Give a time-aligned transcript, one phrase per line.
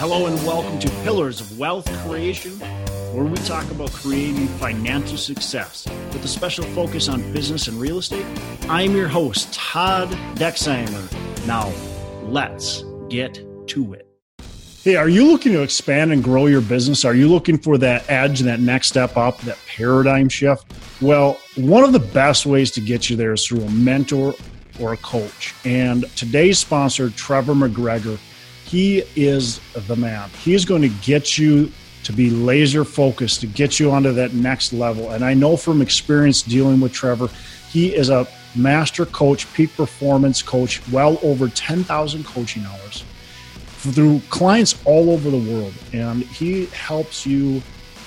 [0.00, 2.52] Hello and welcome to Pillars of Wealth Creation,
[3.12, 7.98] where we talk about creating financial success with a special focus on business and real
[7.98, 8.24] estate.
[8.66, 11.46] I'm your host, Todd Dexheimer.
[11.46, 11.70] Now,
[12.22, 14.08] let's get to it.
[14.82, 17.04] Hey, are you looking to expand and grow your business?
[17.04, 20.64] Are you looking for that edge that next step up, that paradigm shift?
[21.02, 24.32] Well, one of the best ways to get you there is through a mentor
[24.80, 25.54] or a coach.
[25.66, 28.18] And today's sponsor, Trevor McGregor,
[28.70, 29.58] he is
[29.88, 30.30] the man.
[30.44, 31.72] He's going to get you
[32.04, 35.10] to be laser focused, to get you onto that next level.
[35.10, 37.28] And I know from experience dealing with Trevor,
[37.68, 43.04] he is a master coach, peak performance coach, well over 10,000 coaching hours
[43.78, 45.74] through clients all over the world.
[45.92, 47.62] And he helps you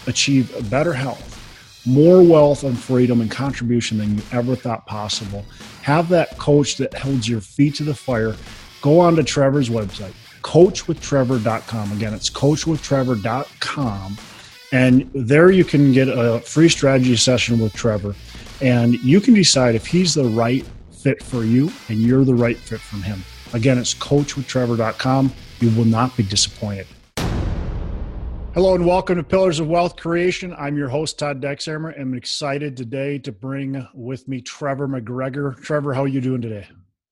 [0.07, 5.43] achieve better health, more wealth and freedom and contribution than you ever thought possible.
[5.81, 8.37] Have that coach that holds your feet to the fire.
[8.81, 11.91] Go on to Trevor's website, coachwithtrevor.com.
[11.93, 14.17] Again, it's coachwithtrevor.com.
[14.71, 18.15] And there you can get a free strategy session with Trevor.
[18.61, 22.57] And you can decide if he's the right fit for you and you're the right
[22.57, 23.23] fit from him.
[23.53, 25.33] Again, it's coachwithtrevor.com.
[25.59, 26.87] You will not be disappointed.
[28.53, 30.53] Hello and welcome to Pillars of Wealth Creation.
[30.57, 31.99] I'm your host, Todd Dexheimer.
[31.99, 35.59] I'm excited today to bring with me Trevor McGregor.
[35.61, 36.67] Trevor, how are you doing today?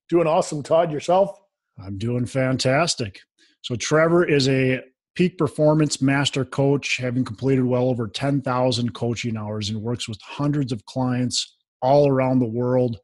[0.08, 0.92] Doing awesome, Todd.
[0.92, 1.41] Yourself?
[1.86, 3.20] I'm doing fantastic.
[3.62, 4.82] So, Trevor is a
[5.16, 10.72] peak performance master coach, having completed well over 10,000 coaching hours and works with hundreds
[10.72, 12.98] of clients all around the world,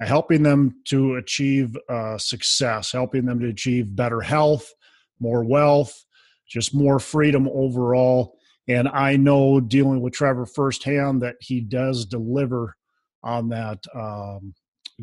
[0.00, 4.70] helping them to achieve uh, success, helping them to achieve better health,
[5.18, 6.04] more wealth,
[6.48, 8.36] just more freedom overall.
[8.68, 12.76] And I know dealing with Trevor firsthand that he does deliver
[13.22, 13.78] on that.
[13.94, 14.54] Um,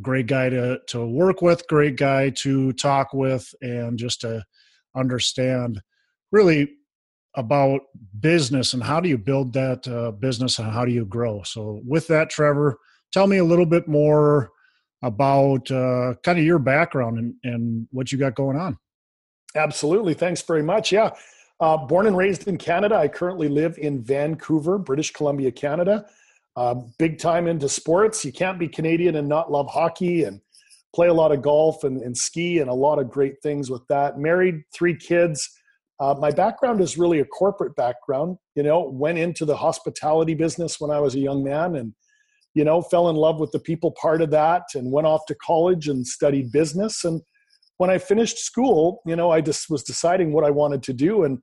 [0.01, 4.43] great guy to, to work with, great guy to talk with, and just to
[4.95, 5.81] understand
[6.31, 6.69] really
[7.35, 7.81] about
[8.19, 11.43] business and how do you build that uh, business and how do you grow.
[11.43, 12.77] So, with that, Trevor,
[13.11, 14.51] tell me a little bit more
[15.03, 18.77] about uh, kind of your background and, and what you got going on.
[19.55, 20.13] Absolutely.
[20.13, 20.91] Thanks very much.
[20.91, 21.11] Yeah.
[21.59, 22.95] Uh, born and raised in Canada.
[22.95, 26.05] I currently live in Vancouver, British Columbia, Canada.
[26.57, 28.25] Uh, big time into sports.
[28.25, 30.41] You can't be Canadian and not love hockey and
[30.95, 33.83] play a lot of golf and, and ski and a lot of great things with
[33.89, 34.17] that.
[34.17, 35.47] Married, three kids.
[35.99, 38.37] Uh, my background is really a corporate background.
[38.55, 41.93] You know, went into the hospitality business when I was a young man and,
[42.55, 45.35] you know, fell in love with the people part of that and went off to
[45.35, 47.03] college and studied business.
[47.03, 47.21] And
[47.77, 51.23] when I finished school, you know, I just was deciding what I wanted to do.
[51.23, 51.37] And,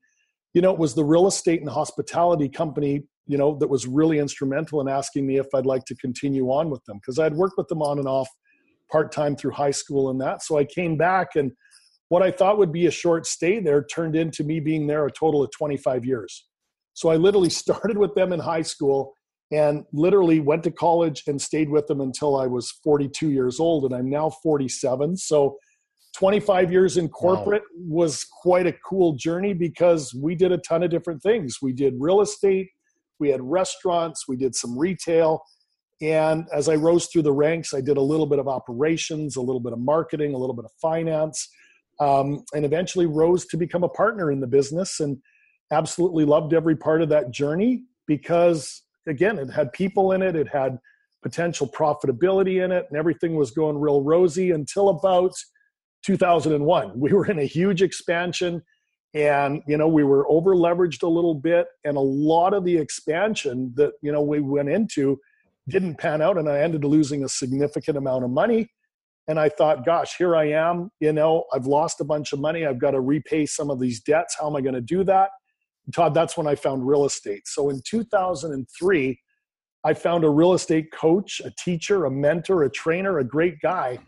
[0.54, 4.18] you know, it was the real estate and hospitality company, you know, that was really
[4.18, 7.56] instrumental in asking me if I'd like to continue on with them because I'd worked
[7.56, 8.28] with them on and off
[8.90, 10.42] part time through high school and that.
[10.42, 11.52] So I came back and
[12.08, 15.10] what I thought would be a short stay there turned into me being there a
[15.10, 16.46] total of 25 years.
[16.92, 19.14] So I literally started with them in high school
[19.52, 23.84] and literally went to college and stayed with them until I was 42 years old
[23.84, 25.16] and I'm now 47.
[25.16, 25.56] So
[26.16, 28.02] 25 years in corporate wow.
[28.02, 31.58] was quite a cool journey because we did a ton of different things.
[31.60, 32.68] We did real estate,
[33.18, 35.42] we had restaurants, we did some retail.
[36.02, 39.40] And as I rose through the ranks, I did a little bit of operations, a
[39.40, 41.48] little bit of marketing, a little bit of finance,
[42.00, 45.18] um, and eventually rose to become a partner in the business and
[45.70, 50.48] absolutely loved every part of that journey because, again, it had people in it, it
[50.48, 50.78] had
[51.22, 55.32] potential profitability in it, and everything was going real rosy until about
[56.04, 56.92] 2001.
[57.00, 58.62] We were in a huge expansion
[59.14, 62.76] and you know we were over leveraged a little bit and a lot of the
[62.76, 65.18] expansion that you know we went into
[65.68, 68.68] didn't pan out and I ended up losing a significant amount of money.
[69.26, 72.66] And I thought gosh here I am you know I've lost a bunch of money
[72.66, 75.30] I've got to repay some of these debts how am I going to do that?
[75.86, 77.46] And Todd that's when I found real estate.
[77.46, 79.20] So in 2003
[79.86, 83.98] I found a real estate coach a teacher a mentor a trainer a great guy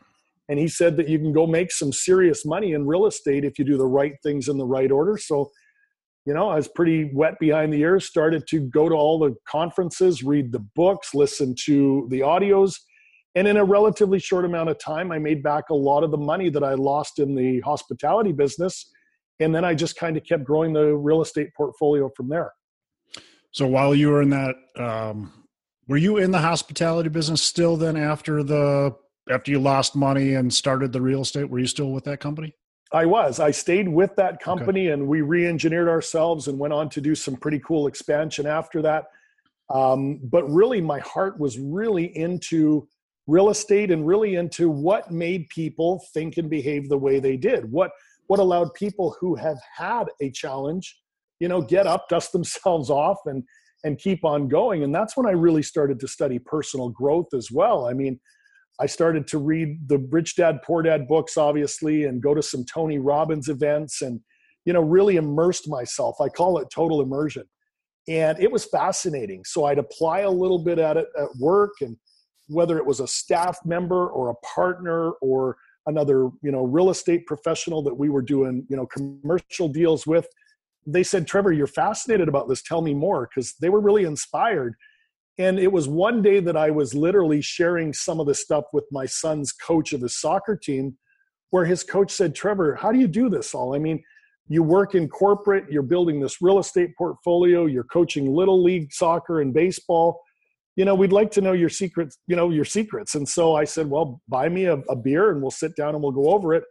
[0.49, 3.59] and he said that you can go make some serious money in real estate if
[3.59, 5.17] you do the right things in the right order.
[5.19, 5.51] So
[6.27, 9.35] you know i was pretty wet behind the ears started to go to all the
[9.49, 12.75] conferences read the books listen to the audios.
[13.37, 16.19] And in a relatively short amount of time i made back a lot of the
[16.19, 18.91] money that i lost in the hospitality business.
[19.39, 22.53] And then i just kind of kept growing the real estate portfolio from there.
[23.53, 25.33] So while you were in that um,
[25.87, 28.97] were you in the hospitality business still then after the
[29.31, 32.55] after you lost money and started the real estate were you still with that company
[32.93, 34.93] i was i stayed with that company okay.
[34.93, 39.07] and we re-engineered ourselves and went on to do some pretty cool expansion after that
[39.69, 42.87] um, but really my heart was really into
[43.27, 47.71] real estate and really into what made people think and behave the way they did
[47.73, 47.91] what
[48.27, 50.99] what allowed people who have had a challenge,
[51.41, 53.43] you know, get up, dust themselves off, and
[53.85, 54.83] and keep on going.
[54.83, 57.87] And that's when I really started to study personal growth as well.
[57.87, 58.19] I mean,
[58.81, 62.65] I started to read the Rich Dad Poor Dad books, obviously, and go to some
[62.65, 64.21] Tony Robbins events and,
[64.65, 66.21] you know, really immersed myself.
[66.21, 67.45] I call it total immersion.
[68.09, 69.45] And it was fascinating.
[69.45, 71.97] So I'd apply a little bit at it at work and
[72.49, 75.57] whether it was a staff member or a partner or
[75.87, 80.29] another, you know, real estate professional that we were doing, you know, commercial deals with,
[80.87, 82.63] they said, Trevor, you're fascinated about this.
[82.63, 83.29] Tell me more.
[83.29, 84.77] Because they were really inspired.
[85.39, 88.85] And it was one day that I was literally sharing some of the stuff with
[88.91, 90.97] my son's coach of his soccer team,
[91.51, 93.75] where his coach said, Trevor, how do you do this all?
[93.75, 94.03] I mean,
[94.49, 99.41] you work in corporate, you're building this real estate portfolio, you're coaching little league soccer
[99.41, 100.23] and baseball.
[100.77, 103.15] You know, we'd like to know your secrets, you know, your secrets.
[103.15, 106.03] And so I said, well, buy me a, a beer and we'll sit down and
[106.03, 106.65] we'll go over it.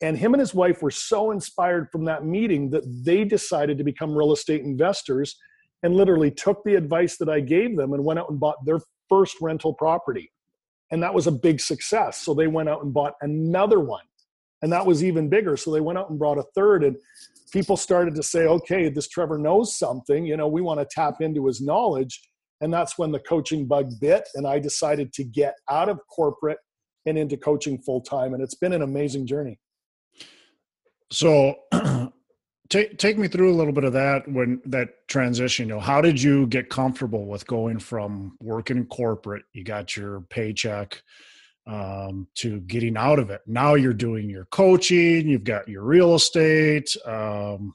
[0.00, 3.84] And him and his wife were so inspired from that meeting that they decided to
[3.84, 5.36] become real estate investors
[5.82, 8.80] and literally took the advice that I gave them and went out and bought their
[9.08, 10.30] first rental property.
[10.90, 12.18] And that was a big success.
[12.18, 14.04] So they went out and bought another one.
[14.60, 15.56] And that was even bigger.
[15.56, 16.84] So they went out and brought a third.
[16.84, 16.96] And
[17.50, 20.24] people started to say, okay, this Trevor knows something.
[20.24, 22.20] You know, we want to tap into his knowledge.
[22.60, 24.28] And that's when the coaching bug bit.
[24.34, 26.58] And I decided to get out of corporate
[27.06, 28.34] and into coaching full time.
[28.34, 29.58] And it's been an amazing journey.
[31.10, 31.56] So
[32.72, 35.68] take take me through a little bit of that when that transition.
[35.68, 39.44] You know, how did you get comfortable with going from working in corporate?
[39.52, 41.02] You got your paycheck
[41.66, 43.42] um, to getting out of it.
[43.46, 45.28] Now you're doing your coaching.
[45.28, 46.96] You've got your real estate.
[47.04, 47.74] Um,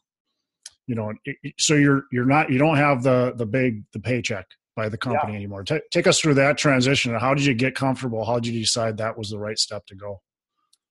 [0.87, 1.13] you know,
[1.59, 5.33] so you're you're not you don't have the the big the paycheck by the company
[5.33, 5.37] yeah.
[5.37, 5.63] anymore.
[5.63, 7.13] T- take us through that transition.
[7.13, 8.25] How did you get comfortable?
[8.25, 10.21] How did you decide that was the right step to go?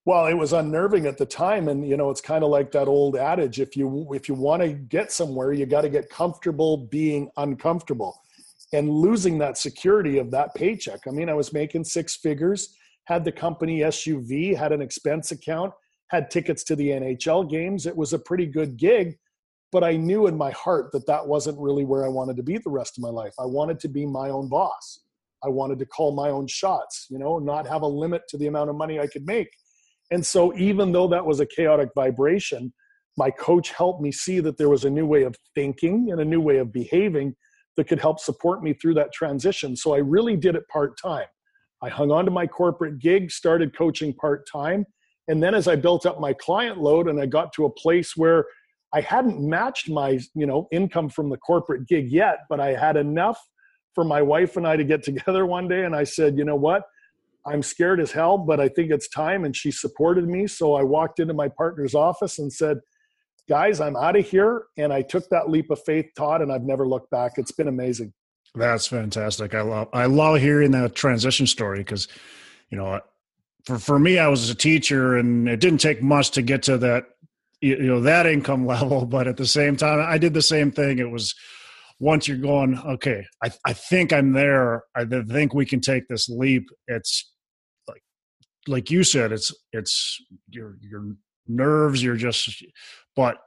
[0.07, 2.87] Well, it was unnerving at the time, and you know, it's kind of like that
[2.87, 6.77] old adage: if you if you want to get somewhere, you got to get comfortable
[6.77, 8.23] being uncomfortable,
[8.73, 11.01] and losing that security of that paycheck.
[11.09, 12.77] I mean, I was making six figures,
[13.07, 15.73] had the company SUV, had an expense account,
[16.11, 17.85] had tickets to the NHL games.
[17.85, 19.19] It was a pretty good gig,
[19.73, 22.59] but I knew in my heart that that wasn't really where I wanted to be
[22.59, 23.35] the rest of my life.
[23.41, 25.01] I wanted to be my own boss.
[25.43, 28.47] I wanted to call my own shots, you know, not have a limit to the
[28.47, 29.51] amount of money I could make
[30.11, 32.73] and so, even though that was a chaotic vibration,
[33.17, 36.25] my coach helped me see that there was a new way of thinking and a
[36.25, 37.35] new way of behaving
[37.77, 39.77] that could help support me through that transition.
[39.77, 41.27] So, I really did it part time.
[41.83, 44.87] I hung on to my corporate gig, started coaching part time.
[45.29, 48.17] And then as I built up my client load and I got to a place
[48.17, 48.47] where
[48.95, 52.97] I hadn't matched my, you know, income from the corporate gig yet, but I had
[52.97, 53.39] enough
[53.95, 56.57] for my wife and I to get together one day and I said, "You know
[56.57, 56.85] what?
[57.47, 59.45] I'm scared as hell, but I think it's time.
[59.45, 60.47] And she supported me.
[60.47, 62.79] So I walked into my partner's office and said,
[63.49, 64.65] Guys, I'm out of here.
[64.77, 67.35] And I took that leap of faith, Todd, and I've never looked back.
[67.37, 68.13] It's been amazing.
[68.57, 69.55] That's fantastic.
[69.55, 72.09] I love I love hearing that transition story because,
[72.71, 73.01] you know,
[73.65, 76.79] for for me, I was a teacher, and it didn't take much to get to
[76.79, 77.05] that,
[77.61, 79.05] you know, that income level.
[79.05, 80.99] But at the same time, I did the same thing.
[80.99, 81.35] It was
[81.99, 84.85] once you're going, okay, I, I think I'm there.
[84.95, 86.69] I think we can take this leap.
[86.89, 87.33] It's
[88.67, 91.17] like you said, it's it's your your
[91.49, 92.03] nerves.
[92.03, 92.65] You're just,
[93.15, 93.39] but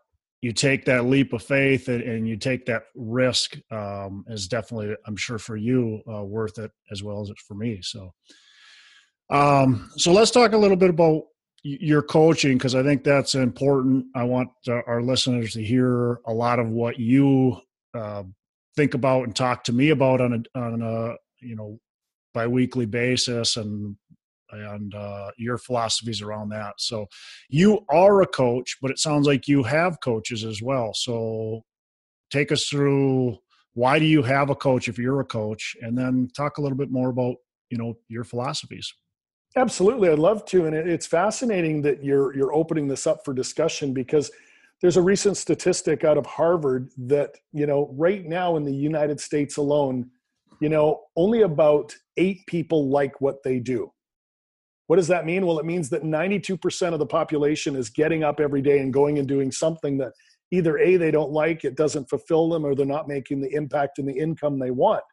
[0.42, 4.96] you take that leap of faith and, and you take that risk um, is definitely,
[5.06, 7.82] I'm sure, for you uh, worth it as well as it's for me.
[7.82, 8.14] So,
[9.30, 11.24] um, so let's talk a little bit about
[11.64, 14.06] your coaching because I think that's important.
[14.16, 17.58] I want uh, our listeners to hear a lot of what you
[17.94, 18.24] uh,
[18.78, 21.80] think about and talk to me about on a on a you know
[22.34, 23.98] biweekly basis and
[24.52, 26.74] and uh, your philosophies around that.
[26.78, 27.08] So
[27.50, 30.94] you are a coach, but it sounds like you have coaches as well.
[30.94, 31.62] So
[32.32, 33.38] take us through
[33.74, 36.78] why do you have a coach if you're a coach, and then talk a little
[36.78, 37.36] bit more about
[37.70, 38.92] you know your philosophies.
[39.56, 43.94] Absolutely, I'd love to, and it's fascinating that you're you're opening this up for discussion
[43.94, 44.32] because
[44.82, 49.20] there's a recent statistic out of Harvard that you know right now in the United
[49.20, 50.10] States alone,
[50.60, 53.92] you know only about eight people like what they do
[54.90, 55.46] what does that mean?
[55.46, 59.20] Well, it means that 92% of the population is getting up every day and going
[59.20, 60.14] and doing something that
[60.50, 64.00] either A, they don't like, it doesn't fulfill them, or they're not making the impact
[64.00, 65.04] and the income they want.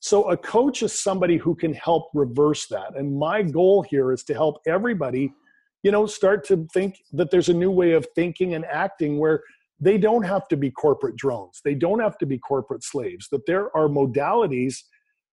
[0.00, 2.98] So, a coach is somebody who can help reverse that.
[2.98, 5.32] And my goal here is to help everybody,
[5.82, 9.42] you know, start to think that there's a new way of thinking and acting where
[9.80, 13.46] they don't have to be corporate drones, they don't have to be corporate slaves, that
[13.46, 14.82] there are modalities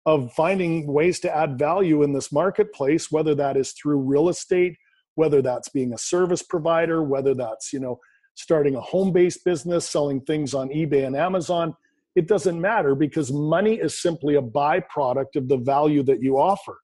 [0.06, 4.76] of finding ways to add value in this marketplace, whether that is through real estate,
[5.16, 8.00] whether that's being a service provider, whether that's, you know,
[8.36, 11.76] starting a home based business, selling things on eBay and Amazon.
[12.16, 16.80] It doesn't matter because money is simply a byproduct of the value that you offer.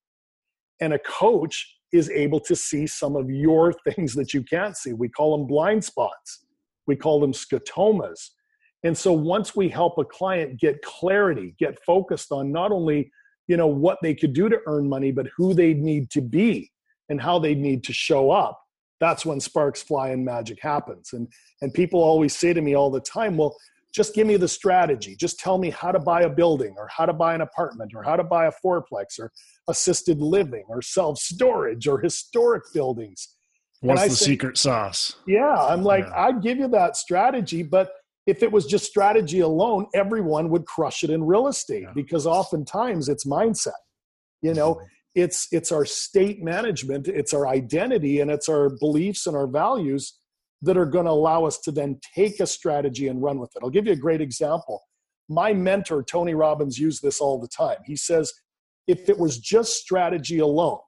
[0.79, 4.93] And a coach is able to see some of your things that you can't see.
[4.93, 6.45] We call them blind spots,
[6.85, 8.29] we call them scotomas.
[8.83, 13.11] And so once we help a client get clarity, get focused on not only
[13.47, 16.71] you know what they could do to earn money, but who they need to be
[17.09, 18.61] and how they need to show up,
[18.99, 21.13] that's when sparks fly and magic happens.
[21.13, 21.27] And
[21.61, 23.55] and people always say to me all the time, well,
[23.93, 25.15] just give me the strategy.
[25.15, 28.03] Just tell me how to buy a building or how to buy an apartment or
[28.03, 29.31] how to buy a fourplex or
[29.67, 33.35] assisted living or self storage or historic buildings.
[33.81, 35.15] What's the say, secret sauce?
[35.25, 36.25] Yeah, I'm like, yeah.
[36.25, 37.91] I'd give you that strategy, but
[38.27, 41.91] if it was just strategy alone, everyone would crush it in real estate yeah.
[41.95, 43.71] because oftentimes it's mindset.
[44.41, 44.85] You know, mm-hmm.
[45.15, 50.19] it's it's our state management, it's our identity, and it's our beliefs and our values
[50.61, 53.63] that are going to allow us to then take a strategy and run with it.
[53.63, 54.83] I'll give you a great example.
[55.29, 57.77] My mentor, Tony Robbins, used this all the time.
[57.85, 58.33] He says,
[58.87, 60.79] if it was just strategy alone,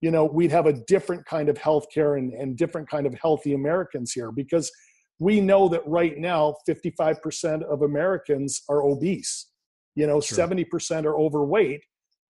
[0.00, 3.54] you know, we'd have a different kind of healthcare and, and different kind of healthy
[3.54, 4.70] Americans here because
[5.18, 9.46] we know that right now 55% of Americans are obese.
[9.94, 10.38] You know, sure.
[10.38, 11.82] 70% are overweight,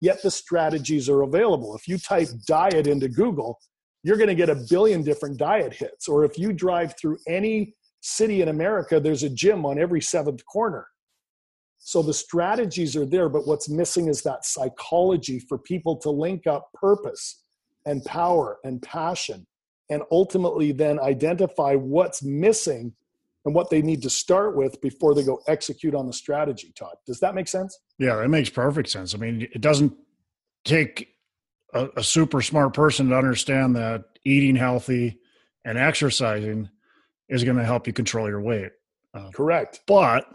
[0.01, 1.75] yet the strategies are available.
[1.75, 3.59] If you type diet into Google,
[4.03, 6.07] you're going to get a billion different diet hits.
[6.07, 10.45] Or if you drive through any city in America, there's a gym on every seventh
[10.45, 10.85] corner.
[11.79, 16.45] So the strategies are there, but what's missing is that psychology for people to link
[16.45, 17.43] up purpose
[17.85, 19.45] and power and passion
[19.89, 22.93] and ultimately then identify what's missing
[23.45, 26.95] and what they need to start with before they go execute on the strategy todd.
[27.05, 27.79] Does that make sense?
[27.99, 29.13] Yeah it makes perfect sense.
[29.13, 29.93] I mean it doesn't
[30.63, 31.15] take
[31.73, 35.19] a, a super smart person to understand that eating healthy
[35.63, 36.69] and exercising
[37.29, 38.71] is going to help you control your weight.
[39.13, 39.81] Uh, correct.
[39.87, 40.25] but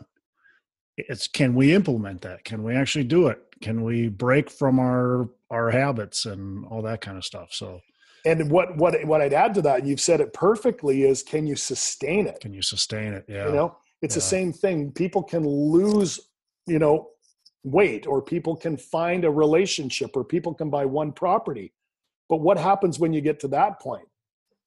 [0.97, 2.45] it's can we implement that?
[2.45, 3.39] Can we actually do it?
[3.61, 7.49] Can we break from our our habits and all that kind of stuff?
[7.53, 7.81] So
[8.25, 11.47] and what what what I'd add to that, and you've said it perfectly, is can
[11.47, 12.41] you sustain it?
[12.41, 13.25] Can you sustain it?
[13.29, 13.47] Yeah.
[13.47, 14.19] You know, it's yeah.
[14.19, 14.93] the same thing.
[14.93, 16.21] People can lose,
[16.67, 17.11] you know,
[17.63, 21.73] weight, or people can find a relationship, or people can buy one property.
[22.29, 24.07] But what happens when you get to that point?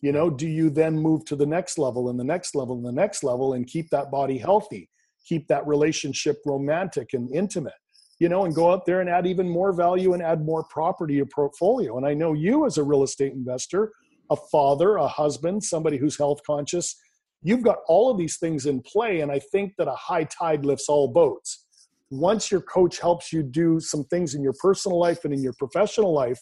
[0.02, 2.86] You know, do you then move to the next level and the next level and
[2.86, 4.90] the next level and keep that body healthy,
[5.26, 7.74] keep that relationship romantic and intimate?
[8.20, 11.14] You know, and go out there and add even more value and add more property
[11.14, 11.98] to your portfolio.
[11.98, 13.92] And I know you as a real estate investor,
[14.30, 16.96] a father, a husband, somebody who's health conscious,
[17.42, 19.22] you've got all of these things in play.
[19.22, 21.66] And I think that a high tide lifts all boats.
[22.10, 25.54] Once your coach helps you do some things in your personal life and in your
[25.54, 26.40] professional life,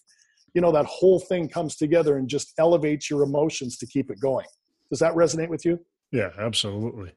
[0.54, 4.20] you know, that whole thing comes together and just elevates your emotions to keep it
[4.20, 4.46] going.
[4.90, 5.80] Does that resonate with you?
[6.12, 7.14] Yeah, absolutely.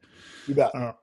[0.47, 0.73] You bet.
[0.73, 0.93] Uh,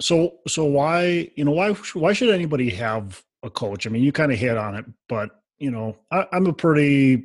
[0.00, 3.86] so so why you know why why should anybody have a coach?
[3.86, 7.24] I mean, you kind of hit on it, but you know, I, I'm a pretty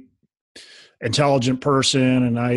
[1.02, 2.52] intelligent person, and I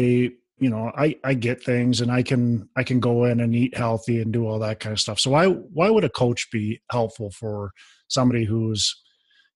[0.59, 3.77] you know I I get things, and I can I can go in and eat
[3.77, 5.21] healthy and do all that kind of stuff.
[5.21, 7.73] So why why would a coach be helpful for
[8.09, 8.95] somebody who's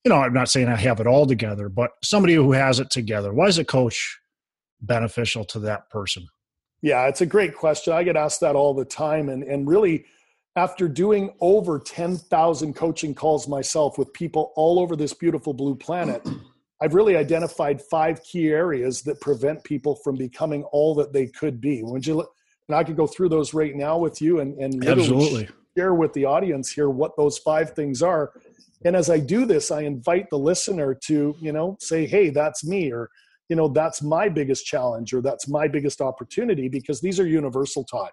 [0.04, 2.90] you know I'm not saying I have it all together, but somebody who has it
[2.90, 3.33] together?
[3.33, 4.19] Why is a coach
[4.80, 6.26] beneficial to that person?
[6.83, 7.92] Yeah, it's a great question.
[7.92, 10.04] I get asked that all the time, and and really
[10.57, 16.26] after doing over 10,000 coaching calls myself with people all over this beautiful blue planet,
[16.83, 21.61] I've really identified five key areas that prevent people from becoming all that they could
[21.61, 21.83] be.
[21.83, 22.26] Would you,
[22.69, 25.49] and I could go through those right now with you and, and Absolutely.
[25.76, 28.33] share with the audience here what those five things are.
[28.85, 32.64] And as I do this, I invite the listener to, you know, say, hey, that's
[32.64, 33.11] me, or,
[33.50, 37.85] you know, that's my biggest challenge, or that's my biggest opportunity, because these are universal
[37.85, 38.11] Todd.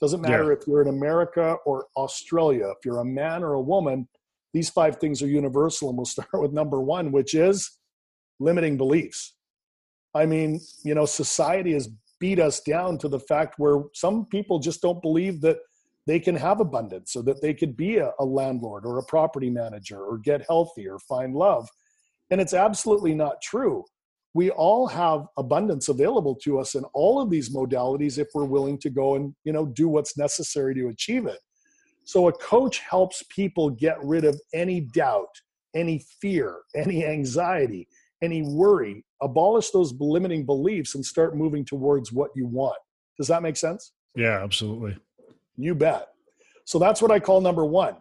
[0.00, 0.58] Doesn't matter yeah.
[0.58, 4.08] if you're in America or Australia, if you're a man or a woman,
[4.52, 5.88] these five things are universal.
[5.88, 7.78] And we'll start with number one, which is
[8.38, 9.34] limiting beliefs.
[10.14, 11.88] I mean, you know, society has
[12.18, 15.58] beat us down to the fact where some people just don't believe that
[16.06, 19.50] they can have abundance so that they could be a, a landlord or a property
[19.50, 21.68] manager or get healthy or find love.
[22.30, 23.84] And it's absolutely not true
[24.36, 28.76] we all have abundance available to us in all of these modalities if we're willing
[28.76, 31.38] to go and you know do what's necessary to achieve it.
[32.04, 35.34] So a coach helps people get rid of any doubt
[35.74, 37.88] any fear any anxiety
[38.22, 42.76] any worry abolish those limiting beliefs and start moving towards what you want.
[43.16, 43.92] Does that make sense?
[44.14, 44.98] Yeah absolutely.
[45.56, 46.08] You bet.
[46.66, 47.96] So that's what i call number one.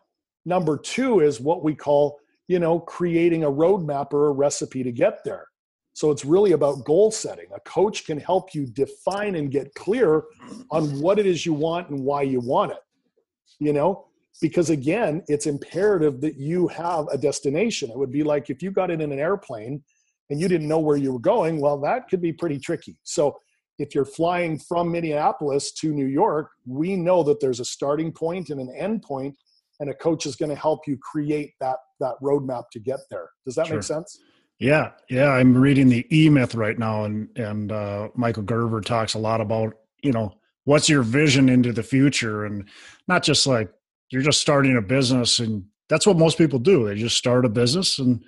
[0.45, 4.91] Number two is what we call you know creating a roadmap or a recipe to
[4.91, 5.47] get there
[5.95, 7.45] So it's really about goal setting.
[7.55, 10.23] A coach can help you define and get clear
[10.69, 12.83] on what it is you want and why you want it.
[13.59, 14.07] You know,
[14.41, 17.89] because again, it's imperative that you have a destination.
[17.89, 19.81] It would be like if you got in an airplane
[20.29, 22.99] and you didn't know where you were going, well, that could be pretty tricky.
[23.03, 23.37] So
[23.79, 28.49] if you're flying from Minneapolis to New York, we know that there's a starting point
[28.49, 29.37] and an end point,
[29.79, 33.29] and a coach is going to help you create that that roadmap to get there.
[33.45, 33.77] Does that sure.
[33.77, 34.19] make sense?
[34.59, 35.31] Yeah, yeah.
[35.31, 39.41] I'm reading the E Myth right now, and and uh, Michael Gerber talks a lot
[39.41, 40.33] about you know
[40.63, 42.67] what's your vision into the future, and
[43.07, 43.69] not just like
[44.11, 46.85] you're just starting a business, and that's what most people do.
[46.85, 48.23] They just start a business and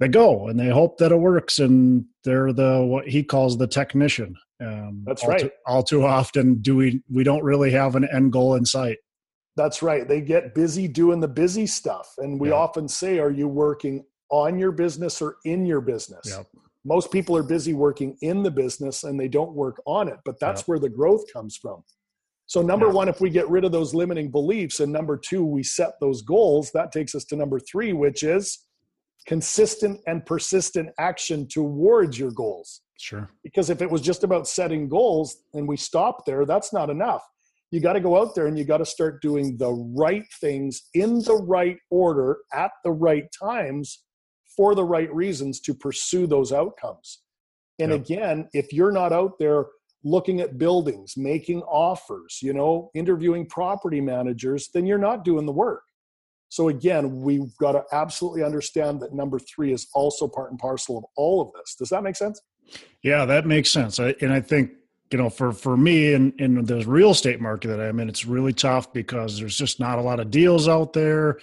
[0.00, 3.68] they go and they hope that it works, and they're the what he calls the
[3.68, 4.34] technician.
[4.60, 5.40] Um, that's all right.
[5.42, 8.98] Too, all too often, do we we don't really have an end goal in sight.
[9.56, 10.08] That's right.
[10.08, 12.14] They get busy doing the busy stuff.
[12.18, 12.54] And we yeah.
[12.54, 16.26] often say, Are you working on your business or in your business.
[16.26, 16.46] Yep.
[16.84, 20.40] Most people are busy working in the business and they don't work on it, but
[20.40, 20.68] that's yep.
[20.68, 21.84] where the growth comes from.
[22.46, 25.62] So, number one, if we get rid of those limiting beliefs, and number two, we
[25.62, 28.66] set those goals, that takes us to number three, which is
[29.26, 32.80] consistent and persistent action towards your goals.
[32.98, 33.30] Sure.
[33.44, 37.22] Because if it was just about setting goals and we stop there, that's not enough.
[37.70, 40.88] You got to go out there and you got to start doing the right things
[40.94, 44.02] in the right order at the right times
[44.56, 47.22] for the right reasons to pursue those outcomes.
[47.78, 49.66] And again, if you're not out there
[50.04, 55.52] looking at buildings, making offers, you know, interviewing property managers, then you're not doing the
[55.52, 55.82] work.
[56.48, 60.98] So again, we've got to absolutely understand that number three is also part and parcel
[60.98, 61.74] of all of this.
[61.74, 62.40] Does that make sense?
[63.02, 63.98] Yeah, that makes sense.
[63.98, 64.72] I, and I think
[65.10, 68.24] you know, for for me in in the real estate market that I'm in, it's
[68.24, 71.38] really tough because there's just not a lot of deals out there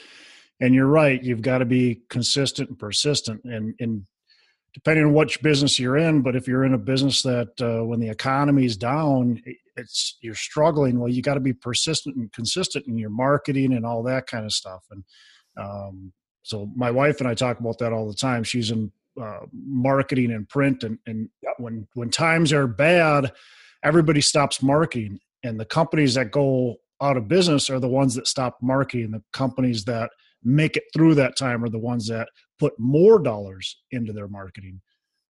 [0.61, 4.05] and you're right you've got to be consistent and persistent and, and
[4.73, 7.99] depending on which business you're in but if you're in a business that uh, when
[7.99, 9.41] the economy's down
[9.79, 13.85] it's you're struggling well you got to be persistent and consistent in your marketing and
[13.85, 14.83] all that kind of stuff.
[14.91, 15.03] And
[15.57, 18.43] um, so my wife and i talk about that all the time.
[18.43, 18.91] She's in
[19.22, 23.31] uh, marketing and print and, and when when times are bad
[23.83, 25.19] everybody stops marketing.
[25.43, 29.11] And the companies that go out of business are the ones that stop marketing.
[29.11, 30.11] The companies that
[30.43, 34.81] make it through that time are the ones that put more dollars into their marketing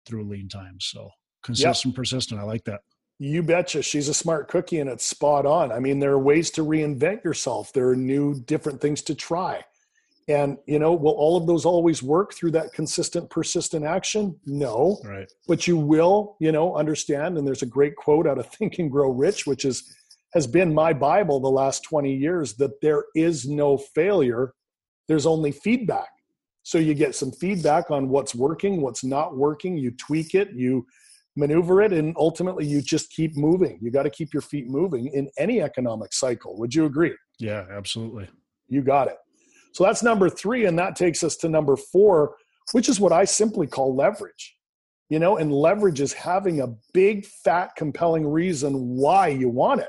[0.07, 0.89] through lean times.
[0.91, 1.11] So
[1.43, 1.97] consistent, yep.
[1.97, 2.41] persistent.
[2.41, 2.81] I like that.
[3.19, 3.83] You betcha.
[3.83, 5.73] She's a smart cookie and it's spot on.
[5.73, 7.73] I mean, there are ways to reinvent yourself.
[7.73, 9.65] There are new, different things to try.
[10.29, 14.39] And, you know, will all of those always work through that consistent, persistent action?
[14.45, 15.01] No.
[15.03, 15.27] Right.
[15.49, 17.39] But you will, you know, understand.
[17.39, 19.93] And there's a great quote out of Think and Grow Rich, which is,
[20.35, 24.53] has been my Bible the last 20 years that there is no failure
[25.09, 26.09] there's only feedback.
[26.63, 29.79] So you get some feedback on what's working, what's not working.
[29.79, 30.87] You tweak it, you
[31.35, 33.79] maneuver it, and ultimately you just keep moving.
[33.81, 36.59] You got to keep your feet moving in any economic cycle.
[36.59, 37.17] Would you agree?
[37.39, 38.29] Yeah, absolutely.
[38.69, 39.17] You got it.
[39.73, 40.67] So that's number three.
[40.67, 42.37] And that takes us to number four,
[42.73, 44.57] which is what I simply call leverage.
[45.09, 49.89] You know, and leverage is having a big, fat, compelling reason why you want it.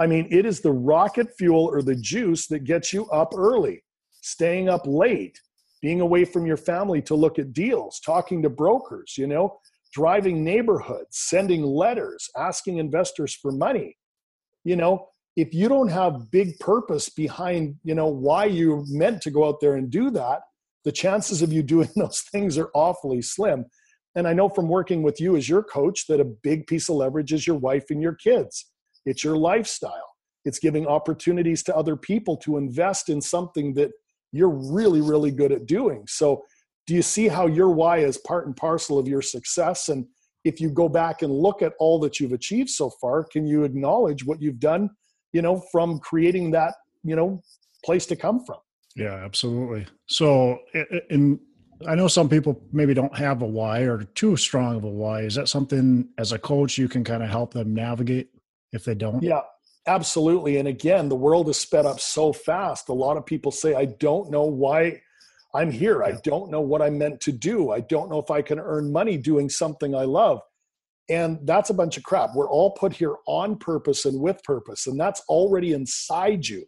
[0.00, 3.84] I mean, it is the rocket fuel or the juice that gets you up early
[4.20, 5.38] staying up late,
[5.82, 9.58] being away from your family to look at deals, talking to brokers, you know,
[9.92, 13.96] driving neighborhoods, sending letters, asking investors for money.
[14.64, 19.30] You know, if you don't have big purpose behind, you know, why you're meant to
[19.30, 20.40] go out there and do that,
[20.84, 23.64] the chances of you doing those things are awfully slim.
[24.16, 26.96] And I know from working with you as your coach that a big piece of
[26.96, 28.66] leverage is your wife and your kids.
[29.06, 30.16] It's your lifestyle.
[30.44, 33.92] It's giving opportunities to other people to invest in something that
[34.32, 36.04] you're really, really good at doing.
[36.08, 36.44] So,
[36.86, 39.88] do you see how your why is part and parcel of your success?
[39.88, 40.06] And
[40.44, 43.64] if you go back and look at all that you've achieved so far, can you
[43.64, 44.90] acknowledge what you've done,
[45.32, 47.42] you know, from creating that, you know,
[47.84, 48.58] place to come from?
[48.96, 49.86] Yeah, absolutely.
[50.06, 50.58] So,
[51.10, 51.38] in
[51.86, 55.22] I know some people maybe don't have a why or too strong of a why.
[55.22, 58.30] Is that something as a coach you can kind of help them navigate
[58.72, 59.22] if they don't?
[59.22, 59.40] Yeah,
[59.86, 60.58] Absolutely.
[60.58, 62.88] And again, the world is sped up so fast.
[62.88, 65.00] A lot of people say, I don't know why
[65.54, 66.04] I'm here.
[66.04, 67.70] I don't know what I'm meant to do.
[67.70, 70.40] I don't know if I can earn money doing something I love.
[71.08, 72.30] And that's a bunch of crap.
[72.34, 76.64] We're all put here on purpose and with purpose, and that's already inside you.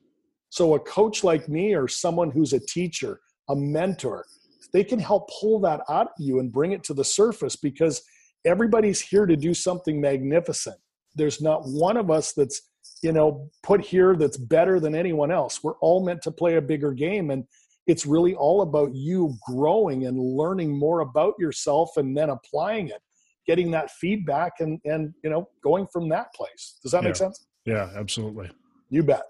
[0.51, 4.25] So, a coach like me or someone who's a teacher, a mentor,
[4.72, 8.03] they can help pull that out of you and bring it to the surface because
[8.44, 10.77] everybody's here to do something magnificent.
[11.14, 12.62] There's not one of us that's
[13.02, 15.62] you know put here that's better than anyone else.
[15.62, 17.44] We're all meant to play a bigger game and
[17.86, 23.02] it's really all about you growing and learning more about yourself and then applying it
[23.46, 26.78] getting that feedback and and you know going from that place.
[26.82, 27.08] Does that yeah.
[27.08, 27.46] make sense?
[27.64, 28.50] Yeah absolutely.
[28.90, 29.22] You bet.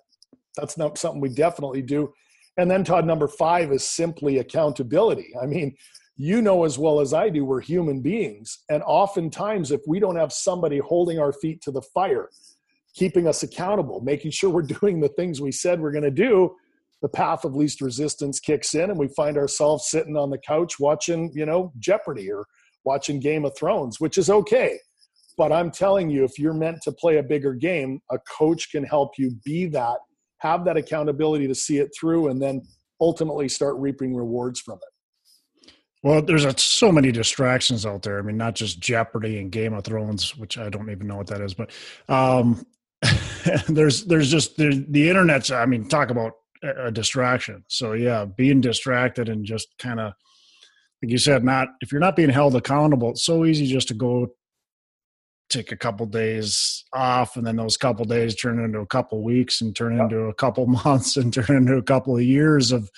[0.56, 2.12] That's not something we definitely do.
[2.58, 5.34] And then todd number five is simply accountability.
[5.40, 5.74] I mean
[6.16, 8.58] you know as well as i do we're human beings.
[8.68, 12.28] And oftentimes if we don't have somebody holding our feet to the fire
[12.94, 16.54] keeping us accountable making sure we're doing the things we said we're going to do
[17.02, 20.78] the path of least resistance kicks in and we find ourselves sitting on the couch
[20.78, 22.46] watching you know jeopardy or
[22.84, 24.78] watching game of thrones which is okay.
[25.36, 28.84] But i'm telling you if you're meant to play a bigger game a coach can
[28.84, 29.98] help you be that
[30.38, 32.62] have that accountability to see it through and then
[33.00, 35.72] ultimately start reaping rewards from it.
[36.04, 38.18] Well there's a, so many distractions out there.
[38.18, 41.28] I mean not just jeopardy and game of thrones which i don't even know what
[41.28, 41.72] that is but
[42.08, 42.64] um,
[43.68, 47.64] there's there's just the, the internet's i mean talk about a distraction.
[47.68, 50.12] So yeah, being distracted and just kind of
[51.02, 53.94] like you said, not if you're not being held accountable, it's so easy just to
[53.94, 54.28] go
[55.50, 59.60] take a couple days off and then those couple days turn into a couple weeks
[59.60, 62.88] and turn into a couple months and turn into a couple of years of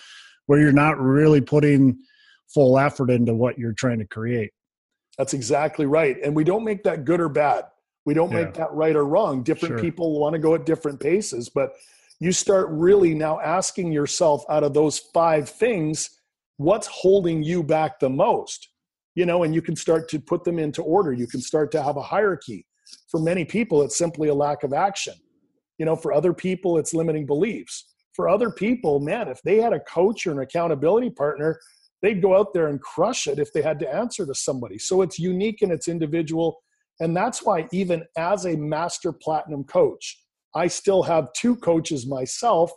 [0.47, 1.97] where you're not really putting
[2.53, 4.51] full effort into what you're trying to create.
[5.17, 6.17] That's exactly right.
[6.23, 7.65] And we don't make that good or bad.
[8.05, 8.45] We don't yeah.
[8.45, 9.43] make that right or wrong.
[9.43, 9.81] Different sure.
[9.81, 11.73] people want to go at different paces, but
[12.21, 16.21] you start really now asking yourself out of those five things,
[16.57, 18.69] what's holding you back the most?
[19.15, 21.13] You know, and you can start to put them into order.
[21.13, 22.67] You can start to have a hierarchy.
[23.09, 25.15] For many people, it's simply a lack of action.
[25.79, 27.93] You know, for other people, it's limiting beliefs.
[28.13, 31.59] For other people, man, if they had a coach or an accountability partner,
[32.01, 34.79] they'd go out there and crush it if they had to answer to somebody.
[34.79, 36.63] So it's unique and it's individual.
[37.01, 40.21] And that's why, even as a master platinum coach,
[40.55, 42.71] I still have two coaches myself,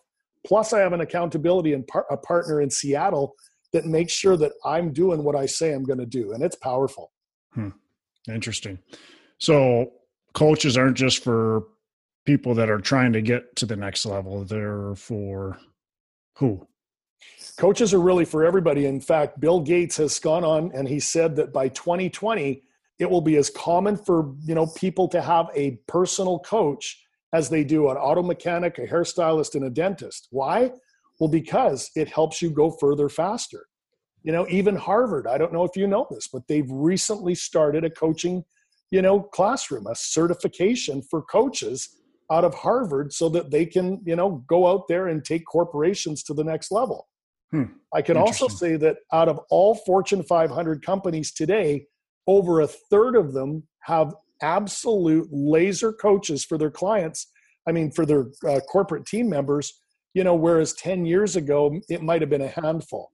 [0.46, 3.36] plus I have an accountability and par- a partner in Seattle
[3.74, 6.56] that makes sure that I'm doing what I say I'm going to do, and it's
[6.56, 7.12] powerful.
[7.54, 7.70] Hmm.
[8.28, 8.80] Interesting.
[9.38, 9.92] So
[10.34, 11.68] coaches aren't just for
[12.26, 15.60] people that are trying to get to the next level; they're for
[16.38, 16.68] who?
[17.58, 18.86] Coaches are really for everybody.
[18.86, 22.64] In fact, Bill Gates has gone on and he said that by 2020,
[23.00, 27.50] it will be as common for you know people to have a personal coach as
[27.50, 30.28] they do an auto mechanic, a hairstylist, and a dentist.
[30.32, 30.72] Why?
[31.20, 33.66] Well, because it helps you go further faster.
[34.24, 37.84] You know, even Harvard, I don't know if you know this, but they've recently started
[37.84, 38.44] a coaching,
[38.92, 41.98] you know, classroom, a certification for coaches
[42.32, 46.24] out of Harvard so that they can, you know, go out there and take corporations
[46.24, 47.08] to the next level.
[47.52, 47.64] Hmm.
[47.94, 51.86] I can also say that out of all Fortune 500 companies today,
[52.28, 57.32] over a third of them have absolute laser coaches for their clients.
[57.68, 59.74] I mean, for their uh, corporate team members,
[60.14, 63.12] you know, whereas 10 years ago, it might have been a handful.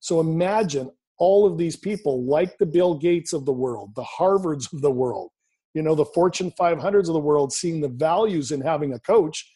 [0.00, 4.72] So imagine all of these people, like the Bill Gates of the world, the Harvards
[4.72, 5.30] of the world,
[5.74, 9.50] you know, the Fortune 500s of the world, seeing the values in having a coach.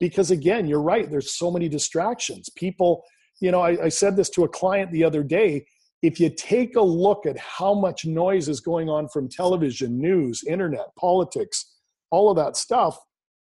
[0.00, 2.48] Because again, you're right, there's so many distractions.
[2.50, 3.02] People,
[3.40, 5.66] you know, I, I said this to a client the other day
[6.02, 10.44] if you take a look at how much noise is going on from television, news,
[10.44, 11.74] internet, politics,
[12.10, 12.98] all of that stuff,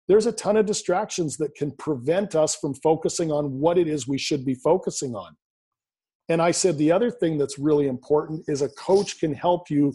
[0.07, 4.07] there's a ton of distractions that can prevent us from focusing on what it is
[4.07, 5.35] we should be focusing on.
[6.29, 9.93] And I said the other thing that's really important is a coach can help you,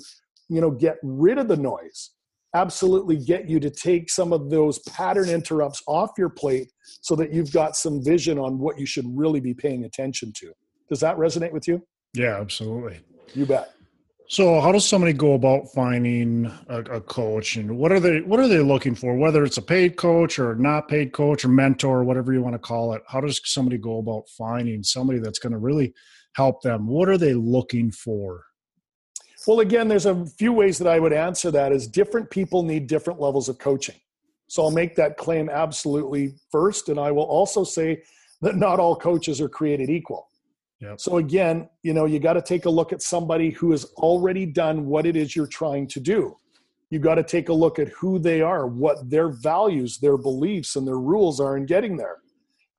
[0.49, 2.11] you know, get rid of the noise.
[2.55, 7.33] Absolutely get you to take some of those pattern interrupts off your plate so that
[7.33, 10.53] you've got some vision on what you should really be paying attention to.
[10.89, 11.83] Does that resonate with you?
[12.15, 13.01] Yeah, absolutely.
[13.35, 13.75] You bet.
[14.31, 18.39] So, how does somebody go about finding a, a, coach, and what are they what
[18.39, 19.17] are they looking for?
[19.17, 22.55] Whether it's a paid coach or not paid coach or mentor, or whatever you want
[22.55, 25.95] to call it, how does somebody go about finding somebody that's going to really
[26.35, 26.87] help them?
[26.87, 28.45] What are they looking for?
[29.47, 31.73] Well, again, there's a few ways that I would answer that.
[31.73, 33.97] Is different people need different levels of coaching.
[34.49, 38.03] So I'll make that claim absolutely first, and I will also say
[38.43, 40.28] that not all coaches are created equal.
[40.81, 41.01] Yep.
[41.01, 44.47] So again, you know, you got to take a look at somebody who has already
[44.47, 46.37] done what it is you're trying to do.
[46.91, 50.77] You got to take a look at who they are, what their values, their beliefs,
[50.77, 52.19] and their rules are in getting there.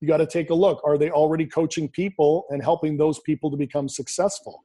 [0.02, 0.82] You got to take a look.
[0.86, 4.64] Are they already coaching people and helping those people to become successful?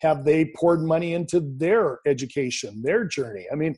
[0.00, 3.46] Have they poured money into their education, their journey?
[3.52, 3.76] I mean,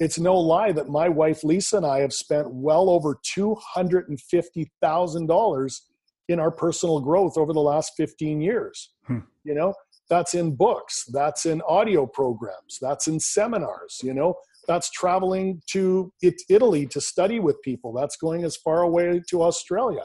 [0.00, 5.80] it's no lie that my wife Lisa and I have spent well over $250,000
[6.28, 8.90] in our personal growth over the last 15 years.
[9.06, 9.20] Hmm.
[9.44, 9.74] You know,
[10.08, 14.34] that's in books, that's in audio programs, that's in seminars, you know,
[14.68, 16.12] that's traveling to
[16.48, 20.04] Italy to study with people, that's going as far away to Australia.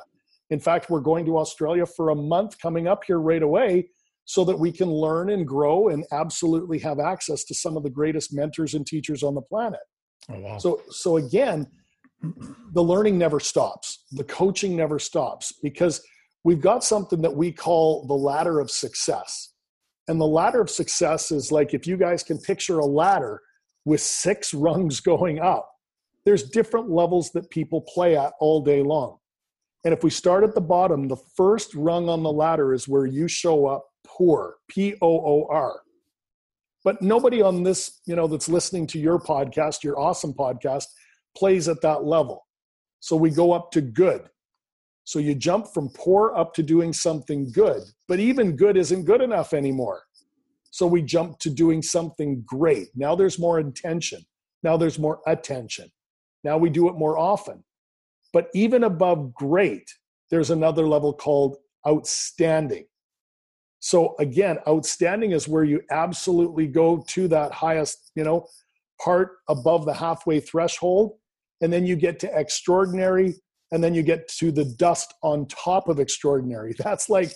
[0.50, 3.90] In fact, we're going to Australia for a month coming up here right away
[4.26, 7.90] so that we can learn and grow and absolutely have access to some of the
[7.90, 9.80] greatest mentors and teachers on the planet.
[10.30, 10.58] Oh, wow.
[10.58, 11.68] So, so again,
[12.22, 14.06] the learning never stops.
[14.12, 16.02] The coaching never stops because
[16.44, 19.54] we've got something that we call the ladder of success.
[20.08, 23.42] And the ladder of success is like if you guys can picture a ladder
[23.86, 25.72] with six rungs going up,
[26.26, 29.18] there's different levels that people play at all day long.
[29.86, 33.06] And if we start at the bottom, the first rung on the ladder is where
[33.06, 35.82] you show up poor, P O O R.
[36.84, 40.86] But nobody on this, you know, that's listening to your podcast, your awesome podcast,
[41.38, 42.46] plays at that level.
[43.00, 44.30] So we go up to good.
[45.04, 47.84] So you jump from poor up to doing something good.
[48.08, 50.04] But even good isn't good enough anymore.
[50.72, 52.90] So we jump to doing something great.
[52.96, 54.22] Now there's more intention.
[54.64, 55.90] Now there's more attention.
[56.44, 57.64] Now we do it more often.
[58.34, 59.90] But even above great,
[60.30, 62.86] there's another level called outstanding.
[63.80, 68.48] So again, outstanding is where you absolutely go to that highest, you know,
[69.00, 71.14] part above the halfway threshold.
[71.62, 73.36] And then you get to extraordinary,
[73.72, 76.74] and then you get to the dust on top of extraordinary.
[76.84, 77.32] That's like,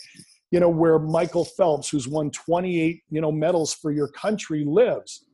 [0.51, 5.25] you know, where Michael Phelps, who's won 28, you know, medals for your country, lives.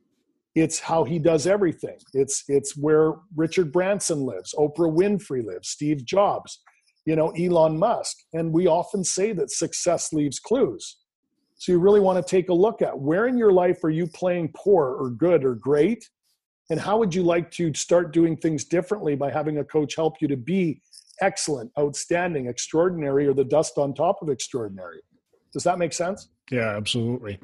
[0.54, 1.98] It's how he does everything.
[2.14, 6.60] It's it's where Richard Branson lives, Oprah Winfrey lives, Steve Jobs,
[7.06, 8.16] you know, Elon Musk.
[8.32, 10.96] And we often say that success leaves clues.
[11.56, 14.06] So you really want to take a look at where in your life are you
[14.06, 16.08] playing poor or good or great?
[16.70, 20.16] And how would you like to start doing things differently by having a coach help
[20.20, 20.82] you to be
[21.20, 25.00] excellent, outstanding, extraordinary, or the dust on top of extraordinary?
[25.52, 26.28] Does that make sense?
[26.50, 27.38] Yeah, absolutely.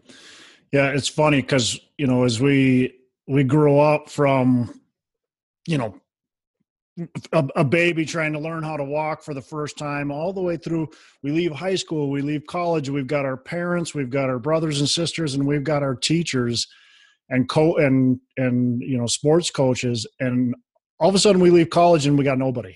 [0.73, 2.95] Yeah, it's funny because you know as we
[3.27, 4.81] we grow up from
[5.67, 6.01] you know
[7.33, 10.41] a, a, baby trying to learn how to walk for the first time all the
[10.41, 10.89] way through
[11.23, 14.79] we leave high school we leave college we've got our parents we've got our brothers
[14.79, 16.69] and sisters and we've got our teachers
[17.29, 20.55] and co and and you know sports coaches and
[21.01, 22.75] all of a sudden we leave college and we got nobody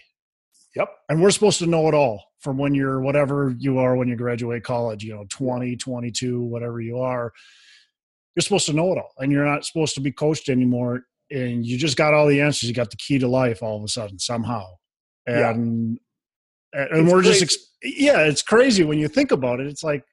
[0.75, 4.09] yep and we're supposed to know it all from when you're whatever you are when
[4.09, 7.33] you graduate college you know 20 22 whatever you are
[8.35, 11.67] you're supposed to know it all and you're not supposed to be coached anymore and
[11.67, 12.69] you just got all the answers.
[12.69, 14.65] You got the key to life all of a sudden somehow,
[15.27, 15.99] and
[16.75, 16.83] yeah.
[16.91, 17.41] and it's we're crazy.
[17.47, 19.67] just yeah, it's crazy when you think about it.
[19.67, 20.05] It's like,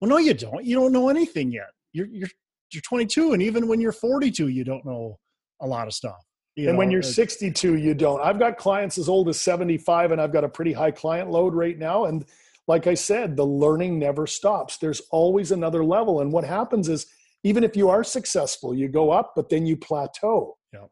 [0.00, 0.64] well, no, you don't.
[0.64, 1.70] You don't know anything yet.
[1.92, 2.28] You're you're
[2.72, 5.18] you're 22, and even when you're 42, you don't know
[5.60, 6.24] a lot of stuff.
[6.56, 8.20] And know, when you're 62, you don't.
[8.20, 11.54] I've got clients as old as 75, and I've got a pretty high client load
[11.54, 12.06] right now.
[12.06, 12.24] And
[12.66, 14.76] like I said, the learning never stops.
[14.78, 16.20] There's always another level.
[16.20, 17.06] And what happens is
[17.44, 20.56] even if you are successful, you go up, but then you plateau.
[20.72, 20.86] Yeah.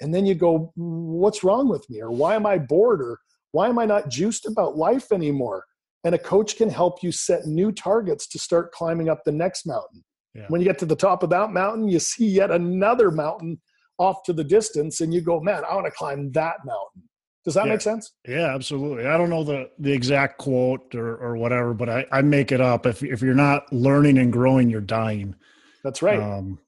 [0.00, 2.00] And then you go, what's wrong with me?
[2.00, 3.02] Or why am I bored?
[3.02, 3.18] Or
[3.52, 5.64] why am I not juiced about life anymore?
[6.04, 9.66] And a coach can help you set new targets to start climbing up the next
[9.66, 10.04] mountain.
[10.34, 10.46] Yeah.
[10.48, 13.60] When you get to the top of that mountain, you see yet another mountain
[13.98, 17.02] off to the distance, and you go, man, I want to climb that mountain.
[17.44, 17.72] Does that yeah.
[17.72, 18.12] make sense?
[18.28, 19.06] Yeah, absolutely.
[19.06, 22.60] I don't know the, the exact quote or, or whatever, but I, I make it
[22.60, 22.86] up.
[22.86, 25.34] If, if you're not learning and growing, you're dying.
[25.82, 26.20] That's right.
[26.20, 26.58] Um,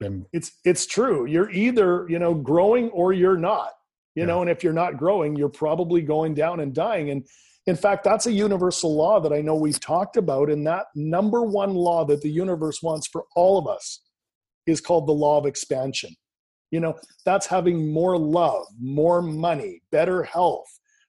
[0.00, 1.26] and it's it's true.
[1.26, 3.70] You're either you know growing or you're not.
[4.14, 4.26] You yeah.
[4.26, 7.10] know, and if you're not growing, you're probably going down and dying.
[7.10, 7.26] And
[7.66, 10.50] in fact, that's a universal law that I know we've talked about.
[10.50, 14.02] And that number one law that the universe wants for all of us
[14.66, 16.14] is called the law of expansion.
[16.70, 20.66] You know, that's having more love, more money, better health,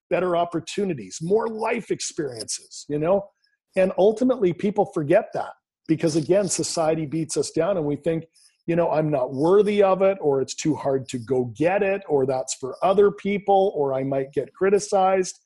[0.10, 3.30] better opportunities, more life experiences, you know?
[3.76, 5.52] And ultimately, people forget that
[5.88, 8.26] because again society beats us down and we think
[8.66, 12.02] you know i'm not worthy of it or it's too hard to go get it
[12.08, 15.40] or that's for other people or i might get criticized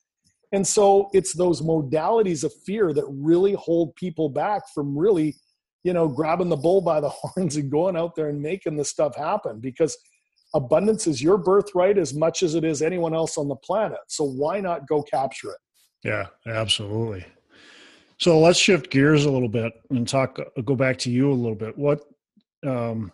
[0.52, 5.34] and so it's those modalities of fear that really hold people back from really
[5.84, 8.90] you know grabbing the bull by the horns and going out there and making this
[8.90, 9.96] stuff happen because
[10.54, 14.24] abundance is your birthright as much as it is anyone else on the planet so
[14.24, 15.58] why not go capture it
[16.04, 17.24] yeah absolutely
[18.22, 20.38] so let's shift gears a little bit and talk.
[20.64, 21.76] Go back to you a little bit.
[21.76, 22.02] What,
[22.64, 23.10] um,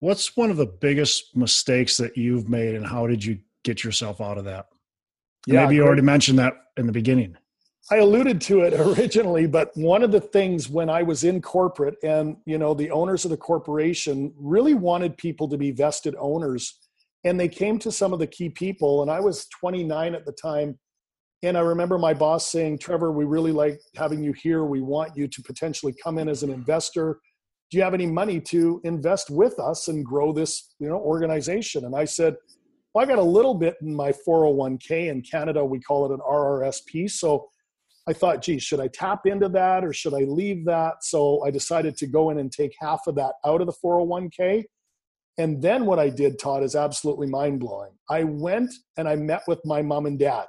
[0.00, 4.22] what's one of the biggest mistakes that you've made, and how did you get yourself
[4.22, 4.64] out of that?
[5.54, 7.36] Yeah, maybe you already mentioned that in the beginning.
[7.90, 11.96] I alluded to it originally, but one of the things when I was in corporate
[12.02, 16.78] and you know the owners of the corporation really wanted people to be vested owners
[17.24, 20.32] and they came to some of the key people and I was 29 at the
[20.32, 20.78] time
[21.42, 24.64] and I remember my boss saying, Trevor, we really like having you here.
[24.64, 27.20] We want you to potentially come in as an investor.
[27.70, 31.84] Do you have any money to invest with us and grow this, you know, organization?
[31.84, 32.34] And I said,
[32.94, 35.10] Well, I got a little bit in my 401k.
[35.10, 37.10] In Canada, we call it an RRSP.
[37.10, 37.48] So
[38.08, 41.04] I thought, gee, should I tap into that or should I leave that?
[41.04, 44.64] So I decided to go in and take half of that out of the 401k.
[45.36, 47.92] And then what I did, Todd, is absolutely mind blowing.
[48.10, 50.46] I went and I met with my mom and dad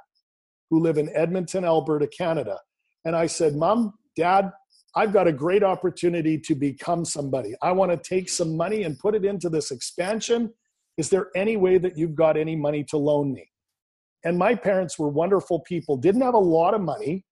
[0.70, 2.58] who live in Edmonton, Alberta, Canada.
[3.04, 4.50] And I said, Mom, Dad,
[4.94, 7.54] I've got a great opportunity to become somebody.
[7.62, 10.52] I want to take some money and put it into this expansion.
[11.00, 13.50] Is there any way that you've got any money to loan me?
[14.22, 17.24] And my parents were wonderful people, didn't have a lot of money,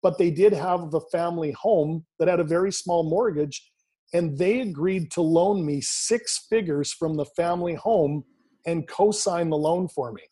[0.00, 3.68] but they did have the family home that had a very small mortgage
[4.12, 8.22] and they agreed to loan me six figures from the family home
[8.64, 10.22] and co-sign the loan for me.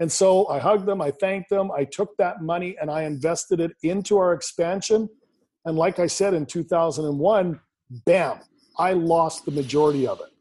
[0.00, 3.60] And so i hugged them i thanked them i took that money and i invested
[3.60, 5.08] it into our expansion.
[5.64, 7.60] And like i said in 2001
[8.04, 8.40] bam
[8.80, 10.33] i lost the majority of it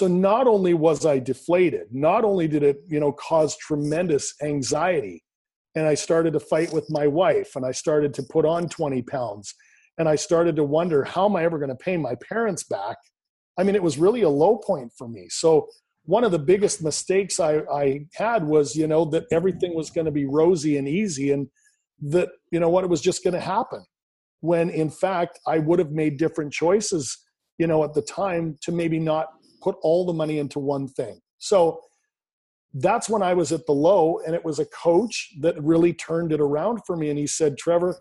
[0.00, 5.22] so not only was i deflated not only did it you know cause tremendous anxiety
[5.74, 9.02] and I started to fight with my wife and I started to put on 20
[9.02, 9.54] pounds
[9.98, 12.96] and I started to wonder how am I ever going to pay my parents back?
[13.58, 15.28] I mean, it was really a low point for me.
[15.30, 15.68] So
[16.04, 20.06] one of the biggest mistakes I, I had was, you know, that everything was going
[20.06, 21.46] to be rosy and easy and
[22.00, 23.84] that, you know, what it was just going to happen.
[24.40, 27.16] When in fact, I would have made different choices,
[27.58, 29.28] you know, at the time to maybe not
[29.60, 31.20] put all the money into one thing.
[31.38, 31.80] So
[32.74, 36.32] that's when I was at the low, and it was a coach that really turned
[36.32, 37.10] it around for me.
[37.10, 37.98] And he said, Trevor,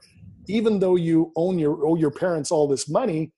[0.48, 3.32] even though you own your owe your parents all this money,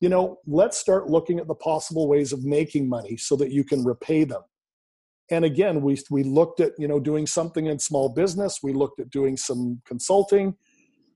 [0.00, 3.62] you know, let's start looking at the possible ways of making money so that you
[3.62, 4.42] can repay them.
[5.30, 8.58] And again, we we looked at you know doing something in small business.
[8.62, 10.56] We looked at doing some consulting,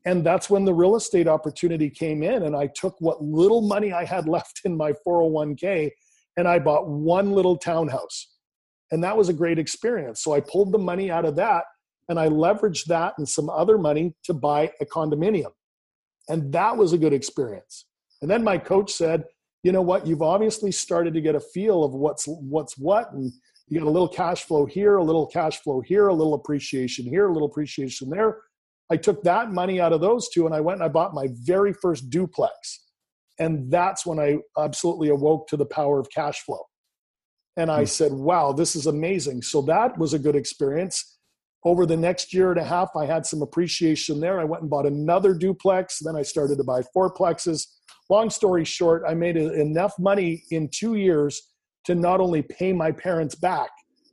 [0.05, 2.45] and that's when the real estate opportunity came in.
[2.45, 5.91] And I took what little money I had left in my 401k,
[6.37, 8.29] and I bought one little townhouse
[8.91, 10.23] and that was a great experience.
[10.23, 11.65] So I pulled the money out of that
[12.09, 15.53] and I leveraged that and some other money to buy a condominium.
[16.29, 17.87] And that was a good experience.
[18.23, 19.25] And then my coach said,
[19.63, 23.33] you know what, you've obviously started to get a feel of what's what's what and
[23.69, 27.05] you got a little cash flow here, a little cash flow here, a little appreciation
[27.05, 28.43] here, a little appreciation there.
[28.91, 31.27] I took that money out of those two and I went and I bought my
[31.43, 32.86] very first duplex.
[33.39, 36.65] And that's when I absolutely awoke to the power of cash flow.
[37.57, 37.87] And I hmm.
[37.87, 39.43] said, wow, this is amazing.
[39.43, 41.19] So that was a good experience.
[41.65, 44.39] Over the next year and a half, I had some appreciation there.
[44.39, 45.99] I went and bought another duplex.
[45.99, 47.67] Then I started to buy fourplexes.
[48.09, 51.43] Long story short, I made enough money in two years
[51.87, 53.71] to not only pay my parents back,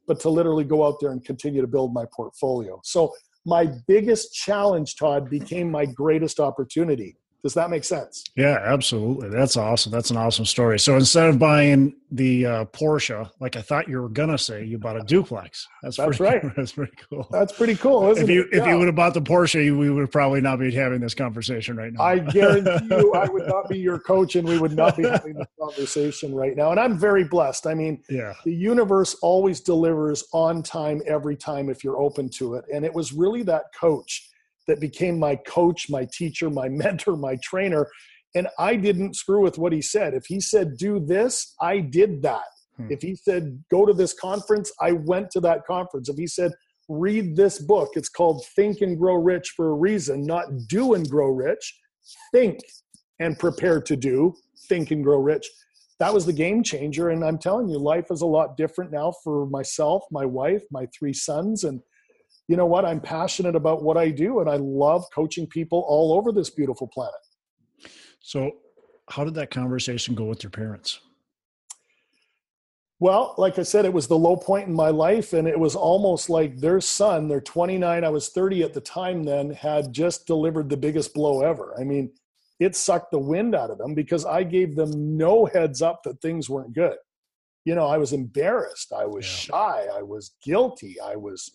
[0.07, 2.79] but to literally go out there and continue to build my portfolio.
[2.83, 3.13] So
[3.45, 7.17] my biggest challenge, Todd, became my greatest opportunity.
[7.43, 8.23] Does that make sense?
[8.37, 9.27] Yeah, absolutely.
[9.27, 9.91] That's awesome.
[9.91, 10.79] That's an awesome story.
[10.79, 14.77] So instead of buying the uh, Porsche, like I thought you were gonna say, you
[14.77, 15.67] bought a duplex.
[15.81, 16.41] That's, that's right.
[16.55, 17.27] That's pretty cool.
[17.31, 18.17] That's pretty cool.
[18.17, 18.47] if you it?
[18.53, 18.71] if yeah.
[18.71, 21.91] you would have bought the Porsche, we would probably not be having this conversation right
[21.91, 22.01] now.
[22.01, 25.33] I guarantee you, I would not be your coach, and we would not be having
[25.33, 26.71] this conversation right now.
[26.71, 27.67] And I'm very blessed.
[27.67, 32.55] I mean, yeah, the universe always delivers on time every time if you're open to
[32.55, 32.63] it.
[32.73, 34.29] And it was really that coach
[34.67, 37.87] that became my coach, my teacher, my mentor, my trainer.
[38.35, 40.13] And I didn't screw with what he said.
[40.13, 42.45] If he said, do this, I did that.
[42.77, 42.87] Hmm.
[42.89, 46.09] If he said, go to this conference, I went to that conference.
[46.09, 46.51] If he said,
[46.89, 51.07] read this book, it's called Think and Grow Rich for a reason, not do and
[51.09, 51.79] grow rich.
[52.31, 52.59] Think
[53.19, 54.33] and prepare to do,
[54.67, 55.47] think and grow rich.
[55.99, 57.09] That was the game changer.
[57.09, 60.87] And I'm telling you, life is a lot different now for myself, my wife, my
[60.97, 61.79] three sons, and
[62.53, 62.85] you know what?
[62.85, 66.87] I'm passionate about what I do and I love coaching people all over this beautiful
[66.87, 67.15] planet.
[68.19, 68.51] So,
[69.09, 70.99] how did that conversation go with your parents?
[72.99, 75.75] Well, like I said, it was the low point in my life, and it was
[75.75, 80.27] almost like their son, they're 29, I was 30 at the time then, had just
[80.27, 81.73] delivered the biggest blow ever.
[81.79, 82.11] I mean,
[82.59, 86.21] it sucked the wind out of them because I gave them no heads up that
[86.21, 86.97] things weren't good.
[87.65, 89.55] You know, I was embarrassed, I was yeah.
[89.55, 91.51] shy, I was guilty, I was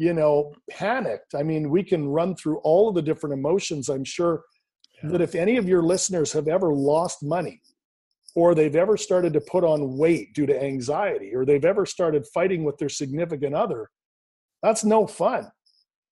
[0.00, 1.34] you know, panicked.
[1.34, 3.90] I mean, we can run through all of the different emotions.
[3.90, 4.44] I'm sure
[5.02, 5.10] yeah.
[5.10, 7.60] that if any of your listeners have ever lost money,
[8.34, 12.26] or they've ever started to put on weight due to anxiety, or they've ever started
[12.32, 13.90] fighting with their significant other,
[14.62, 15.52] that's no fun.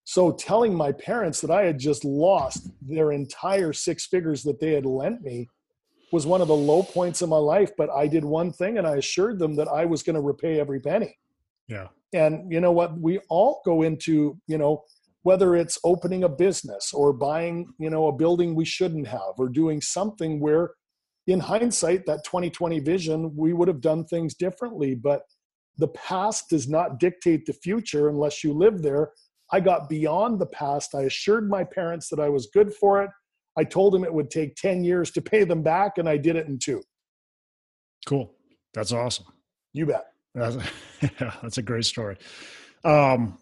[0.04, 4.72] So, telling my parents that I had just lost their entire six figures that they
[4.72, 5.48] had lent me
[6.12, 7.70] was one of the low points in my life.
[7.78, 10.60] But I did one thing and I assured them that I was going to repay
[10.60, 11.16] every penny.
[11.68, 11.88] Yeah.
[12.12, 12.98] And you know what?
[12.98, 14.84] We all go into, you know,
[15.22, 19.48] whether it's opening a business or buying, you know, a building we shouldn't have or
[19.48, 20.70] doing something where
[21.28, 24.94] in hindsight, that 2020 vision, we would have done things differently.
[24.94, 25.22] But
[25.76, 29.12] the past does not dictate the future unless you live there.
[29.52, 30.94] I got beyond the past.
[30.94, 33.10] I assured my parents that I was good for it.
[33.58, 36.36] I told them it would take 10 years to pay them back, and I did
[36.36, 36.82] it in two.
[38.06, 38.32] Cool.
[38.72, 39.26] That's awesome.
[39.72, 40.06] You bet.
[40.38, 40.56] That's,
[41.02, 42.16] yeah, that's a great story.
[42.84, 43.38] Um,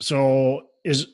[0.00, 1.08] so is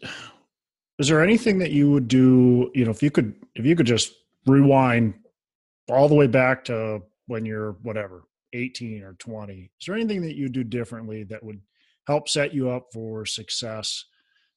[0.99, 2.71] is there anything that you would do?
[2.75, 4.15] You know, if you could, if you could just
[4.47, 5.15] rewind
[5.89, 10.37] all the way back to when you're whatever 18 or 20 is there anything that
[10.37, 11.61] you do differently that would
[12.07, 14.05] help set you up for success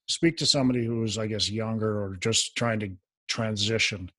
[0.08, 2.92] speak to somebody who's i guess younger or just trying to
[3.28, 4.10] transition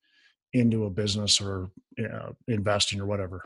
[0.53, 3.45] into a business or you know, investing or whatever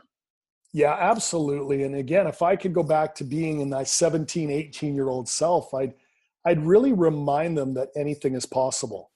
[0.75, 4.93] yeah absolutely and again if i could go back to being in my 17 18
[4.93, 5.93] year old self i'd
[6.43, 9.11] i'd really remind them that anything is possible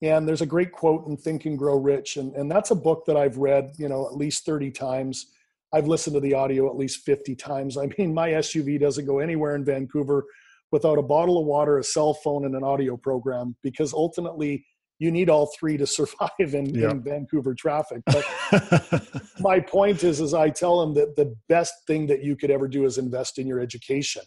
[0.00, 3.04] and there's a great quote in think and grow rich and, and that's a book
[3.06, 5.26] that i've read you know at least 30 times
[5.74, 7.76] I've listened to the audio at least 50 times.
[7.76, 10.24] I mean, my SUV doesn't go anywhere in Vancouver
[10.70, 14.64] without a bottle of water, a cell phone, and an audio program because ultimately
[14.98, 16.92] you need all three to survive in, yep.
[16.92, 18.02] in Vancouver traffic.
[18.50, 19.02] But
[19.40, 22.68] my point is, is I tell them that the best thing that you could ever
[22.68, 24.22] do is invest in your education.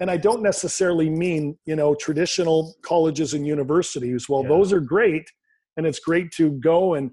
[0.00, 4.28] And I don't necessarily mean, you know, traditional colleges and universities.
[4.28, 4.48] Well, yeah.
[4.48, 5.28] those are great.
[5.76, 7.10] And it's great to go and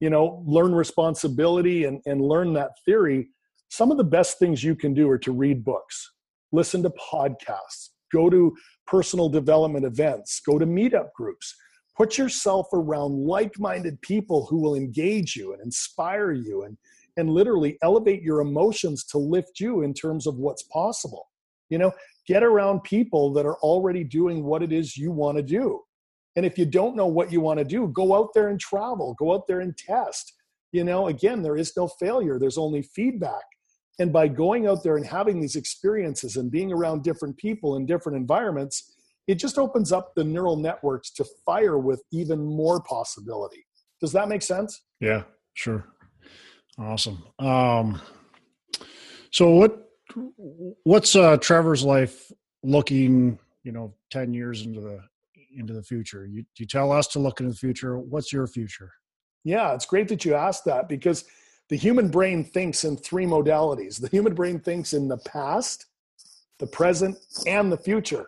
[0.00, 3.28] you know learn responsibility and, and learn that theory
[3.70, 6.12] some of the best things you can do are to read books
[6.52, 8.54] listen to podcasts go to
[8.86, 11.54] personal development events go to meetup groups
[11.96, 16.76] put yourself around like-minded people who will engage you and inspire you and
[17.16, 21.28] and literally elevate your emotions to lift you in terms of what's possible
[21.70, 21.92] you know
[22.26, 25.80] get around people that are already doing what it is you want to do
[26.36, 29.14] and if you don't know what you want to do, go out there and travel,
[29.18, 30.34] go out there and test.
[30.72, 33.44] You know, again, there is no failure, there's only feedback.
[34.00, 37.86] And by going out there and having these experiences and being around different people in
[37.86, 38.93] different environments,
[39.26, 43.66] it just opens up the neural networks to fire with even more possibility.
[44.00, 44.82] Does that make sense?
[45.00, 45.22] Yeah,
[45.54, 45.86] sure.
[46.78, 47.22] Awesome.
[47.38, 48.00] Um,
[49.30, 49.88] so what
[50.84, 52.30] what's uh, Trevor's life
[52.62, 55.00] looking, you know, 10 years into the
[55.56, 56.26] into the future?
[56.26, 57.98] You, you tell us to look into the future.
[57.98, 58.92] What's your future?
[59.44, 61.24] Yeah, it's great that you asked that because
[61.68, 64.00] the human brain thinks in three modalities.
[64.00, 65.86] The human brain thinks in the past,
[66.58, 67.16] the present,
[67.46, 68.26] and the future.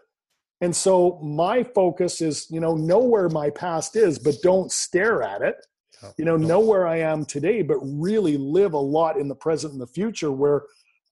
[0.60, 5.22] And so my focus is, you know, know where my past is, but don't stare
[5.22, 5.56] at it.
[6.18, 9.72] You know, know where I am today, but really live a lot in the present
[9.72, 10.62] and the future where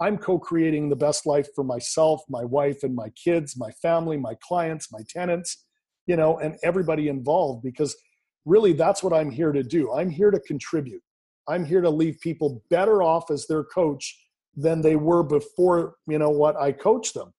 [0.00, 4.16] I'm co creating the best life for myself, my wife, and my kids, my family,
[4.16, 5.64] my clients, my tenants
[6.06, 7.96] you know, and everybody involved because
[8.44, 9.92] really that's what I'm here to do.
[9.92, 11.02] I'm here to contribute.
[11.48, 14.18] I'm here to leave people better off as their coach
[14.56, 17.32] than they were before, you know, what I coached them.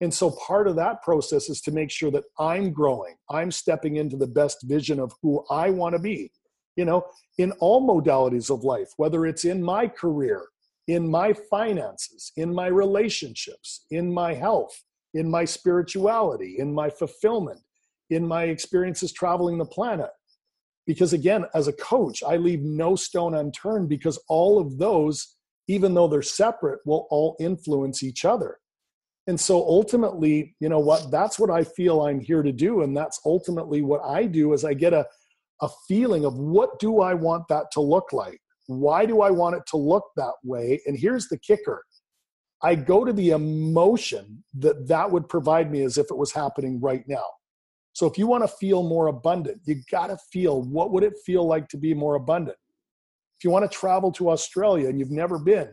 [0.00, 3.16] And so part of that process is to make sure that I'm growing.
[3.28, 6.32] I'm stepping into the best vision of who I want to be,
[6.76, 7.04] you know,
[7.36, 10.46] in all modalities of life, whether it's in my career,
[10.88, 14.82] in my finances, in my relationships, in my health,
[15.14, 17.60] in my spirituality, in my fulfillment,
[18.08, 20.10] in my experiences traveling the planet.
[20.86, 25.36] Because again, as a coach, I leave no stone unturned because all of those,
[25.68, 28.58] even though they're separate, will all influence each other.
[29.30, 32.82] And so ultimately, you know what, that's what I feel I'm here to do.
[32.82, 35.06] And that's ultimately what I do is I get a,
[35.62, 38.40] a feeling of what do I want that to look like?
[38.66, 40.80] Why do I want it to look that way?
[40.84, 41.84] And here's the kicker.
[42.60, 46.80] I go to the emotion that that would provide me as if it was happening
[46.80, 47.26] right now.
[47.92, 51.14] So if you want to feel more abundant, you got to feel what would it
[51.24, 52.58] feel like to be more abundant?
[53.38, 55.68] If you want to travel to Australia and you've never been,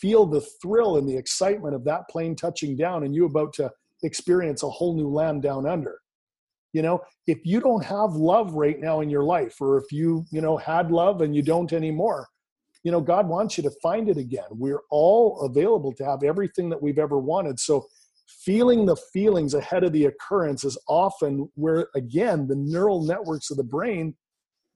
[0.00, 3.70] feel the thrill and the excitement of that plane touching down and you about to
[4.02, 5.98] experience a whole new land down under.
[6.72, 10.24] You know, if you don't have love right now in your life or if you,
[10.30, 12.28] you know, had love and you don't anymore,
[12.84, 14.46] you know, God wants you to find it again.
[14.50, 17.58] We're all available to have everything that we've ever wanted.
[17.58, 17.86] So
[18.26, 23.56] feeling the feelings ahead of the occurrence is often where again the neural networks of
[23.56, 24.14] the brain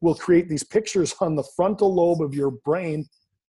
[0.00, 3.06] will create these pictures on the frontal lobe of your brain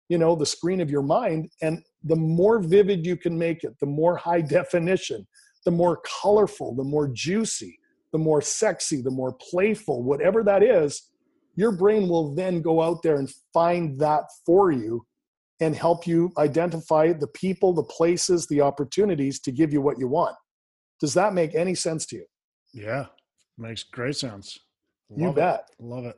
[0.09, 3.73] you know the screen of your mind and the more vivid you can make it
[3.79, 5.25] the more high definition
[5.65, 7.77] the more colorful the more juicy
[8.11, 11.09] the more sexy the more playful whatever that is
[11.55, 15.05] your brain will then go out there and find that for you
[15.61, 20.07] and help you identify the people, the places, the opportunities to give you what you
[20.07, 20.35] want.
[20.99, 22.25] Does that make any sense to you?
[22.73, 23.05] Yeah,
[23.57, 24.57] makes great sense.
[25.09, 25.69] Love you bet.
[25.79, 25.83] It.
[25.83, 26.17] Love it.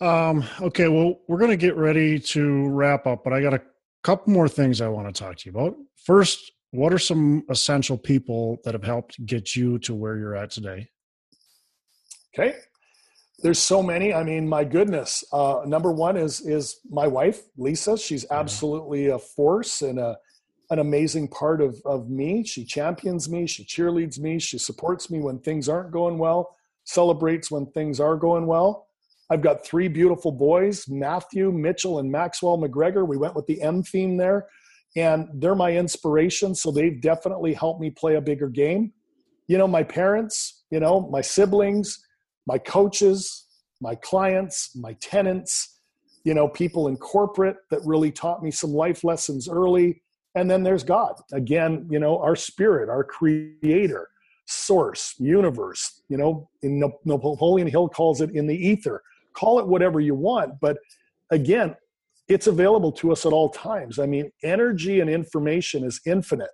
[0.00, 3.62] Um, okay, well, we're going to get ready to wrap up, but I got a
[4.02, 5.76] couple more things I want to talk to you about.
[6.04, 10.50] First, what are some essential people that have helped get you to where you're at
[10.50, 10.88] today?
[12.34, 12.56] Okay.
[13.42, 14.12] There's so many.
[14.12, 15.24] I mean, my goodness.
[15.32, 17.96] Uh, number one is is my wife, Lisa.
[17.98, 20.16] She's absolutely a force and a
[20.70, 22.44] an amazing part of of me.
[22.44, 23.46] She champions me.
[23.46, 24.38] She cheerleads me.
[24.38, 26.56] She supports me when things aren't going well.
[26.84, 28.85] Celebrates when things are going well.
[29.28, 33.06] I've got three beautiful boys, Matthew, Mitchell, and Maxwell McGregor.
[33.06, 34.46] We went with the M theme there,
[34.96, 36.54] and they're my inspiration.
[36.54, 38.92] So they've definitely helped me play a bigger game.
[39.48, 41.98] You know, my parents, you know, my siblings,
[42.46, 43.46] my coaches,
[43.80, 45.80] my clients, my tenants,
[46.24, 50.02] you know, people in corporate that really taught me some life lessons early.
[50.34, 51.14] And then there's God.
[51.32, 54.08] Again, you know, our spirit, our creator,
[54.46, 59.02] source, universe, you know, Napoleon Hill calls it in the ether.
[59.36, 60.54] Call it whatever you want.
[60.60, 60.78] But
[61.30, 61.76] again,
[62.28, 63.98] it's available to us at all times.
[63.98, 66.50] I mean, energy and information is infinite.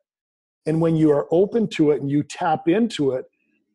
[0.66, 3.24] And when you are open to it and you tap into it,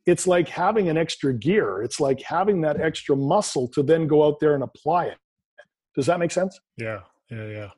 [0.06, 1.82] it's like having an extra gear.
[1.82, 5.18] It's like having that extra muscle to then go out there and apply it.
[5.96, 6.58] Does that make sense?
[6.78, 7.70] Yeah, yeah, yeah.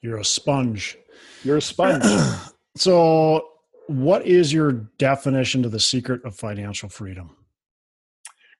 [0.00, 0.96] You're a sponge.
[1.42, 2.04] You're a sponge.
[2.76, 3.48] so,
[3.86, 7.36] what is your definition to the secret of financial freedom?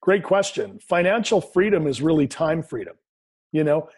[0.05, 0.79] Great question.
[0.81, 2.95] Financial freedom is really time freedom.
[3.53, 3.89] You know,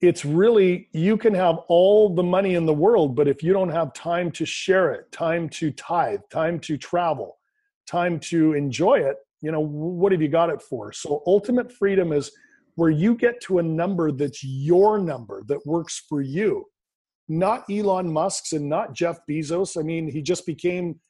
[0.00, 3.70] it's really, you can have all the money in the world, but if you don't
[3.70, 7.38] have time to share it, time to tithe, time to travel,
[7.84, 10.92] time to enjoy it, you know, what have you got it for?
[10.92, 12.30] So ultimate freedom is
[12.76, 16.64] where you get to a number that's your number that works for you,
[17.28, 19.76] not Elon Musk's and not Jeff Bezos.
[19.76, 21.00] I mean, he just became,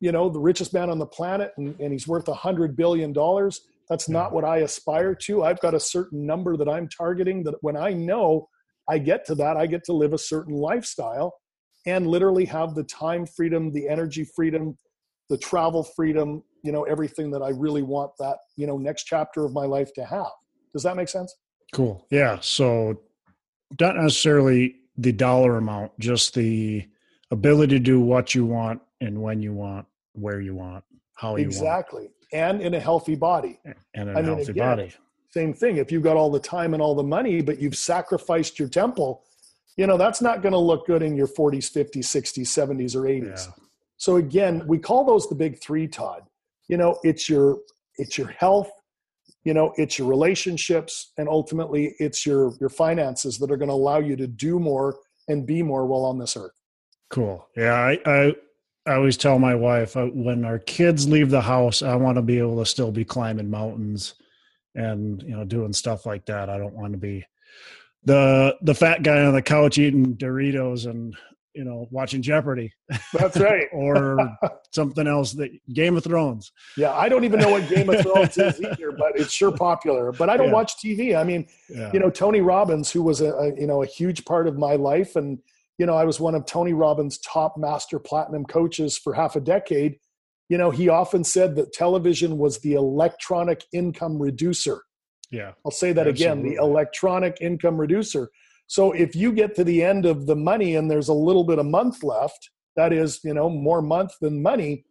[0.00, 3.12] you know, the richest man on the planet and, and he's worth a hundred billion
[3.12, 3.60] dollars.
[3.92, 5.42] That's not what I aspire to.
[5.42, 8.48] I've got a certain number that I'm targeting that when I know
[8.88, 11.34] I get to that, I get to live a certain lifestyle
[11.84, 14.78] and literally have the time freedom, the energy freedom,
[15.28, 19.44] the travel freedom, you know, everything that I really want that, you know, next chapter
[19.44, 20.32] of my life to have.
[20.72, 21.36] Does that make sense?
[21.74, 22.06] Cool.
[22.10, 22.38] Yeah.
[22.40, 22.98] So
[23.78, 26.88] not necessarily the dollar amount, just the
[27.30, 29.84] ability to do what you want and when you want,
[30.14, 30.82] where you want,
[31.14, 32.04] how you exactly.
[32.04, 32.12] want.
[32.32, 33.60] And in a healthy body.
[33.64, 34.92] And in a I healthy again, body.
[35.30, 35.76] Same thing.
[35.76, 39.24] If you've got all the time and all the money, but you've sacrificed your temple,
[39.76, 43.02] you know, that's not going to look good in your 40s, 50s, 60s, 70s, or
[43.02, 43.46] 80s.
[43.46, 43.52] Yeah.
[43.96, 46.24] So again, we call those the big three, Todd.
[46.68, 47.58] You know, it's your
[47.98, 48.70] it's your health,
[49.44, 53.74] you know, it's your relationships, and ultimately it's your your finances that are going to
[53.74, 56.52] allow you to do more and be more while on this earth.
[57.10, 57.46] Cool.
[57.56, 58.34] Yeah, I I,
[58.86, 62.22] I always tell my wife uh, when our kids leave the house, I want to
[62.22, 64.14] be able to still be climbing mountains
[64.74, 66.50] and you know doing stuff like that.
[66.50, 67.24] I don't want to be
[68.04, 71.14] the the fat guy on the couch eating Doritos and
[71.54, 72.72] you know watching jeopardy
[73.12, 74.16] that's right or
[74.72, 78.38] something else that game of thrones yeah i don't even know what game of thrones
[78.38, 80.52] is either but it's sure popular but i don't yeah.
[80.52, 81.90] watch tv i mean yeah.
[81.92, 84.76] you know tony robbins who was a, a, you know a huge part of my
[84.76, 85.38] life and
[85.78, 89.40] you know i was one of tony robbins top master platinum coaches for half a
[89.40, 89.96] decade.
[90.48, 94.82] You know he often said that television was the electronic income reducer.
[95.30, 95.52] Yeah.
[95.64, 96.24] I'll say that Absolutely.
[96.24, 98.30] again the electronic income reducer.
[98.66, 101.58] So if you get to the end of the money and there's a little bit
[101.58, 104.84] of month left, that is, you know, more month than money,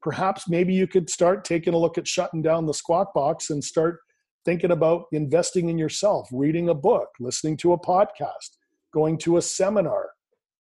[0.00, 3.62] perhaps maybe you could start taking a look at shutting down the squawk box and
[3.62, 4.00] start
[4.44, 8.56] thinking about investing in yourself, reading a book, listening to a podcast,
[8.92, 10.10] going to a seminar,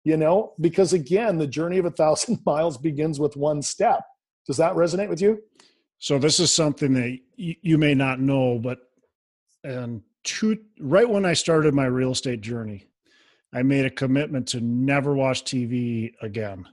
[0.04, 4.02] you know, because again, the journey of a thousand miles begins with one step.
[4.48, 5.40] Does that resonate with you?
[6.00, 8.80] So this is something that you may not know, but
[9.64, 12.88] and two right when I started my real estate journey,
[13.54, 16.66] I made a commitment to never watch TV again.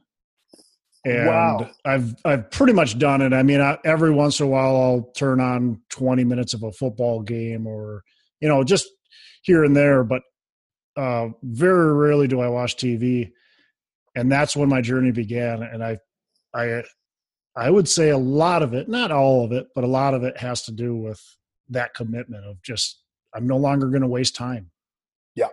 [1.05, 1.71] And wow.
[1.85, 3.35] I've I've pretty much done it.
[3.35, 6.73] I mean, I, every once in a while I'll turn on 20 minutes of a
[6.73, 8.03] football game or
[8.41, 8.89] you know, just
[9.43, 10.23] here and there, but
[10.99, 13.31] uh, very rarely do I watch TV.
[14.17, 15.99] And that's when my journey began and I
[16.53, 16.83] I
[17.57, 20.25] I would say a lot of it, not all of it, but a lot of
[20.25, 21.21] it has to do with
[21.69, 23.03] that commitment of just
[23.35, 24.71] I'm no longer going to waste time.
[25.35, 25.49] Yeah.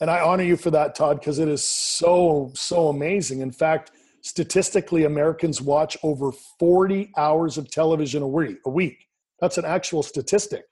[0.00, 3.40] And I honor you for that, Todd, because it is so, so amazing.
[3.40, 8.58] In fact, statistically, Americans watch over 40 hours of television a week.
[8.64, 9.06] A week.
[9.40, 10.64] That's an actual statistic.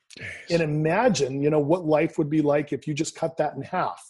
[0.51, 3.63] And imagine, you know, what life would be like if you just cut that in
[3.63, 4.03] half,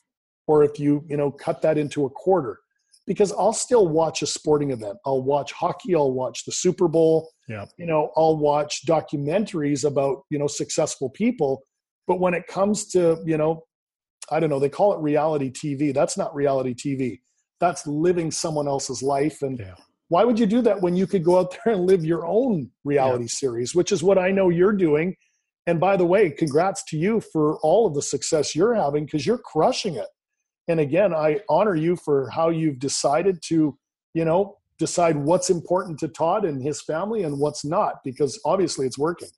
[0.46, 2.60] or if you, you know, cut that into a quarter.
[3.06, 4.98] Because I'll still watch a sporting event.
[5.06, 5.94] I'll watch hockey.
[5.94, 7.30] I'll watch the Super Bowl.
[7.48, 7.64] Yeah.
[7.78, 11.62] You know, I'll watch documentaries about you know successful people
[12.08, 13.64] but when it comes to, you know,
[14.30, 15.94] I don't know, they call it reality TV.
[15.94, 17.20] That's not reality TV.
[17.60, 19.42] that's living someone else's life.
[19.42, 19.74] And Yeah.
[20.10, 22.70] why would you do that when you could go out there and live your own
[22.84, 25.16] reality series, which is what I know you're doing.
[25.68, 29.26] And by the way, congrats to you for all of the success you're having because
[29.26, 30.06] you're crushing it.
[30.66, 33.76] And again, I honor you for how you've decided to,
[34.14, 38.86] you know, decide what's important to Todd and his family and what's not, because obviously
[38.86, 39.28] it's working.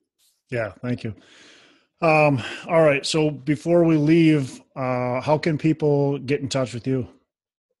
[0.49, 1.13] Yeah, thank you.
[2.01, 3.05] Um, all right.
[3.05, 7.09] So before we leave, uh, how can people get in touch with you?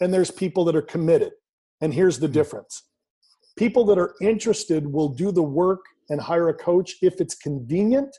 [0.00, 1.32] and there's people that are committed.
[1.80, 2.32] And here's the hmm.
[2.32, 2.82] difference.
[3.56, 8.16] People that are interested will do the work and hire a coach if it's convenient,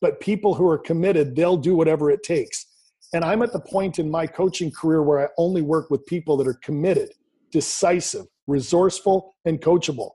[0.00, 2.66] but people who are committed, they'll do whatever it takes.
[3.12, 6.36] And I'm at the point in my coaching career where I only work with people
[6.38, 7.12] that are committed,
[7.52, 10.10] decisive, resourceful, and coachable.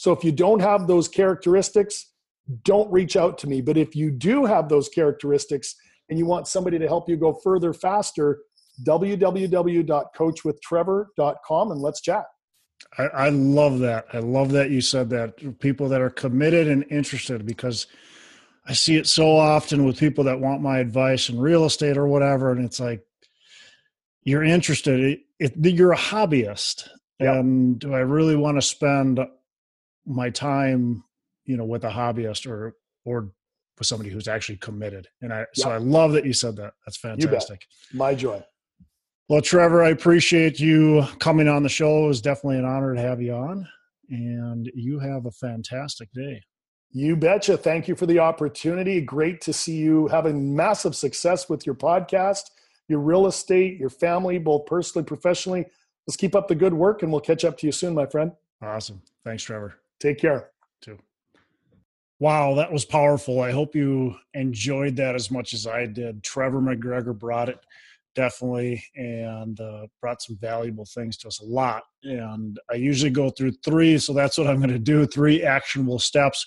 [0.00, 2.06] So if you don't have those characteristics,
[2.64, 3.60] don't reach out to me.
[3.60, 5.76] But if you do have those characteristics
[6.08, 8.38] and you want somebody to help you go further faster,
[8.86, 12.24] www.coachwithtrevor.com and let's chat.
[12.96, 14.06] I, I love that.
[14.14, 15.58] I love that you said that.
[15.58, 17.86] People that are committed and interested because
[18.66, 22.06] I see it so often with people that want my advice in real estate or
[22.06, 22.52] whatever.
[22.52, 23.04] And it's like,
[24.22, 24.98] you're interested.
[24.98, 26.88] It, it, you're a hobbyist.
[27.18, 27.34] Yep.
[27.34, 29.20] And do I really want to spend
[30.06, 31.04] my time,
[31.44, 32.74] you know, with a hobbyist or,
[33.04, 33.32] or
[33.78, 35.08] with somebody who's actually committed?
[35.22, 36.74] And I, so I love that you said that.
[36.86, 37.66] That's fantastic.
[37.92, 38.44] My joy.
[39.28, 42.04] Well, Trevor, I appreciate you coming on the show.
[42.04, 43.68] It was definitely an honor to have you on,
[44.08, 46.42] and you have a fantastic day.
[46.90, 47.56] You betcha.
[47.56, 49.00] Thank you for the opportunity.
[49.00, 52.42] Great to see you having massive success with your podcast,
[52.88, 55.64] your real estate, your family, both personally, professionally.
[56.08, 58.32] Let's keep up the good work and we'll catch up to you soon, my friend.
[58.60, 59.00] Awesome.
[59.24, 59.76] Thanks, Trevor.
[60.00, 60.50] Take care.
[60.80, 60.98] Too.
[62.18, 63.40] Wow, that was powerful.
[63.40, 66.22] I hope you enjoyed that as much as I did.
[66.22, 67.60] Trevor McGregor brought it
[68.14, 71.82] definitely and uh, brought some valuable things to us a lot.
[72.02, 75.98] And I usually go through three, so that's what I'm going to do three actionable
[75.98, 76.44] steps.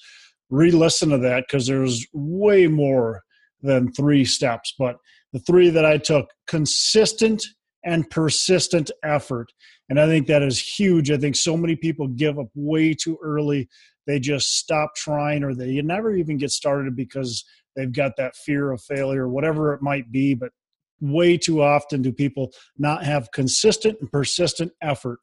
[0.49, 3.23] Re listen to that because there's way more
[3.61, 4.73] than three steps.
[4.77, 4.97] But
[5.31, 7.43] the three that I took consistent
[7.83, 9.51] and persistent effort.
[9.89, 11.11] And I think that is huge.
[11.11, 13.69] I think so many people give up way too early.
[14.07, 18.71] They just stop trying or they never even get started because they've got that fear
[18.71, 20.33] of failure, whatever it might be.
[20.33, 20.51] But
[21.01, 25.19] way too often do people not have consistent and persistent effort.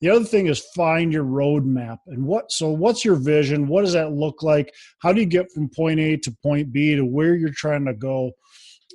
[0.00, 2.52] The other thing is find your roadmap and what.
[2.52, 3.66] So, what's your vision?
[3.66, 4.72] What does that look like?
[5.00, 7.94] How do you get from point A to point B to where you're trying to
[7.94, 8.30] go?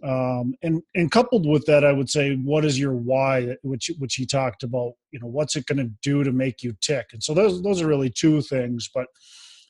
[0.03, 3.55] Um, and and coupled with that, I would say, what is your why?
[3.61, 4.93] Which which he talked about.
[5.11, 7.07] You know, what's it going to do to make you tick?
[7.13, 8.89] And so those those are really two things.
[8.93, 9.07] But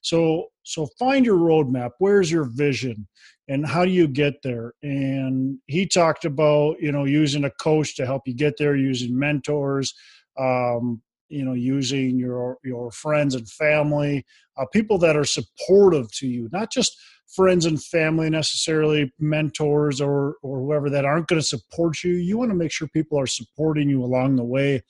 [0.02, 1.92] so so find your roadmap.
[2.00, 3.08] Where's your vision?
[3.48, 7.96] and how do you get there and he talked about you know using a coach
[7.96, 9.94] to help you get there using mentors
[10.40, 11.02] um,
[11.34, 14.26] you know using your your friends and family
[14.58, 16.96] uh, people that are supportive to you not just
[17.36, 22.14] friends and family necessarily mentors or or whoever that aren't going to support you.
[22.14, 24.84] You want to make sure people are supporting you along the way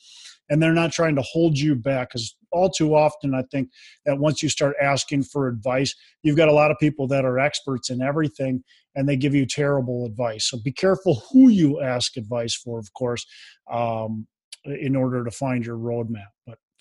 [0.49, 3.69] and they're not trying to hold you back because all too often i think
[4.05, 7.39] that once you start asking for advice you've got a lot of people that are
[7.39, 8.61] experts in everything
[8.95, 10.49] and they give you terrible advice.
[10.49, 13.25] So be careful who you ask advice for of course
[13.71, 14.27] um,
[14.65, 16.32] in order to find your roadmap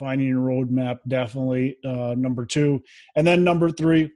[0.03, 2.83] finding a roadmap definitely uh, number two
[3.15, 4.11] and then number three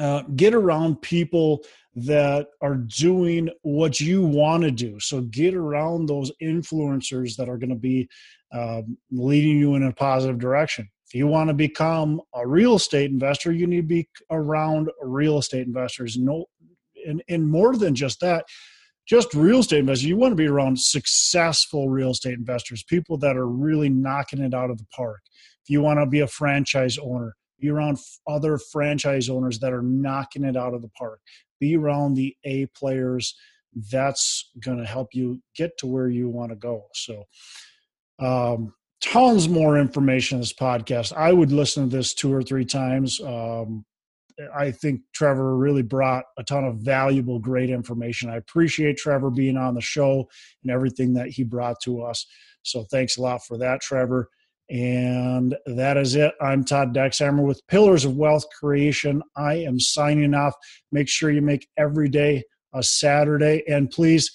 [0.00, 1.62] uh, get around people
[1.94, 4.98] that are doing what you want to do.
[5.00, 8.08] So get around those influencers that are going to be
[8.52, 10.88] um, leading you in a positive direction.
[11.06, 15.38] If you want to become a real estate investor, you need to be around real
[15.38, 16.16] estate investors.
[16.16, 16.46] No,
[17.06, 18.44] and, and more than just that,
[19.06, 20.04] just real estate investors.
[20.04, 24.54] You want to be around successful real estate investors, people that are really knocking it
[24.54, 25.20] out of the park.
[25.64, 29.82] If you want to be a franchise owner, be around other franchise owners that are
[29.82, 31.20] knocking it out of the park.
[31.58, 33.34] Be around the A players.
[33.90, 36.84] That's going to help you get to where you want to go.
[36.94, 37.24] So,
[38.18, 41.12] um, tons more information in this podcast.
[41.12, 43.20] I would listen to this two or three times.
[43.20, 43.84] Um,
[44.56, 48.30] I think Trevor really brought a ton of valuable, great information.
[48.30, 50.28] I appreciate Trevor being on the show
[50.62, 52.26] and everything that he brought to us.
[52.62, 54.28] So thanks a lot for that, Trevor.
[54.68, 56.32] And that is it.
[56.40, 59.22] I'm Todd Dexheimer with Pillars of Wealth Creation.
[59.36, 60.54] I am signing off.
[60.92, 63.64] Make sure you make every day a Saturday.
[63.66, 64.30] And please,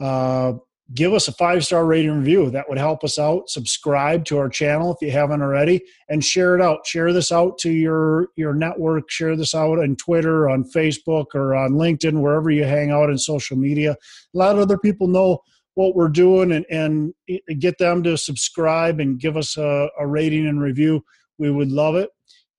[0.00, 0.54] uh,
[0.94, 2.50] give us a five star rating review.
[2.50, 3.48] That would help us out.
[3.50, 6.86] Subscribe to our channel if you haven't already, and share it out.
[6.86, 9.10] Share this out to your your network.
[9.10, 13.18] Share this out on Twitter, on Facebook, or on LinkedIn, wherever you hang out in
[13.18, 13.96] social media.
[14.32, 15.40] Let other people know
[15.74, 17.14] what we're doing and, and
[17.60, 21.04] get them to subscribe and give us a, a rating and review.
[21.38, 22.10] We would love it.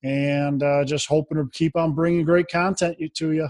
[0.04, 3.50] And uh, just hoping to keep on bringing great content to you.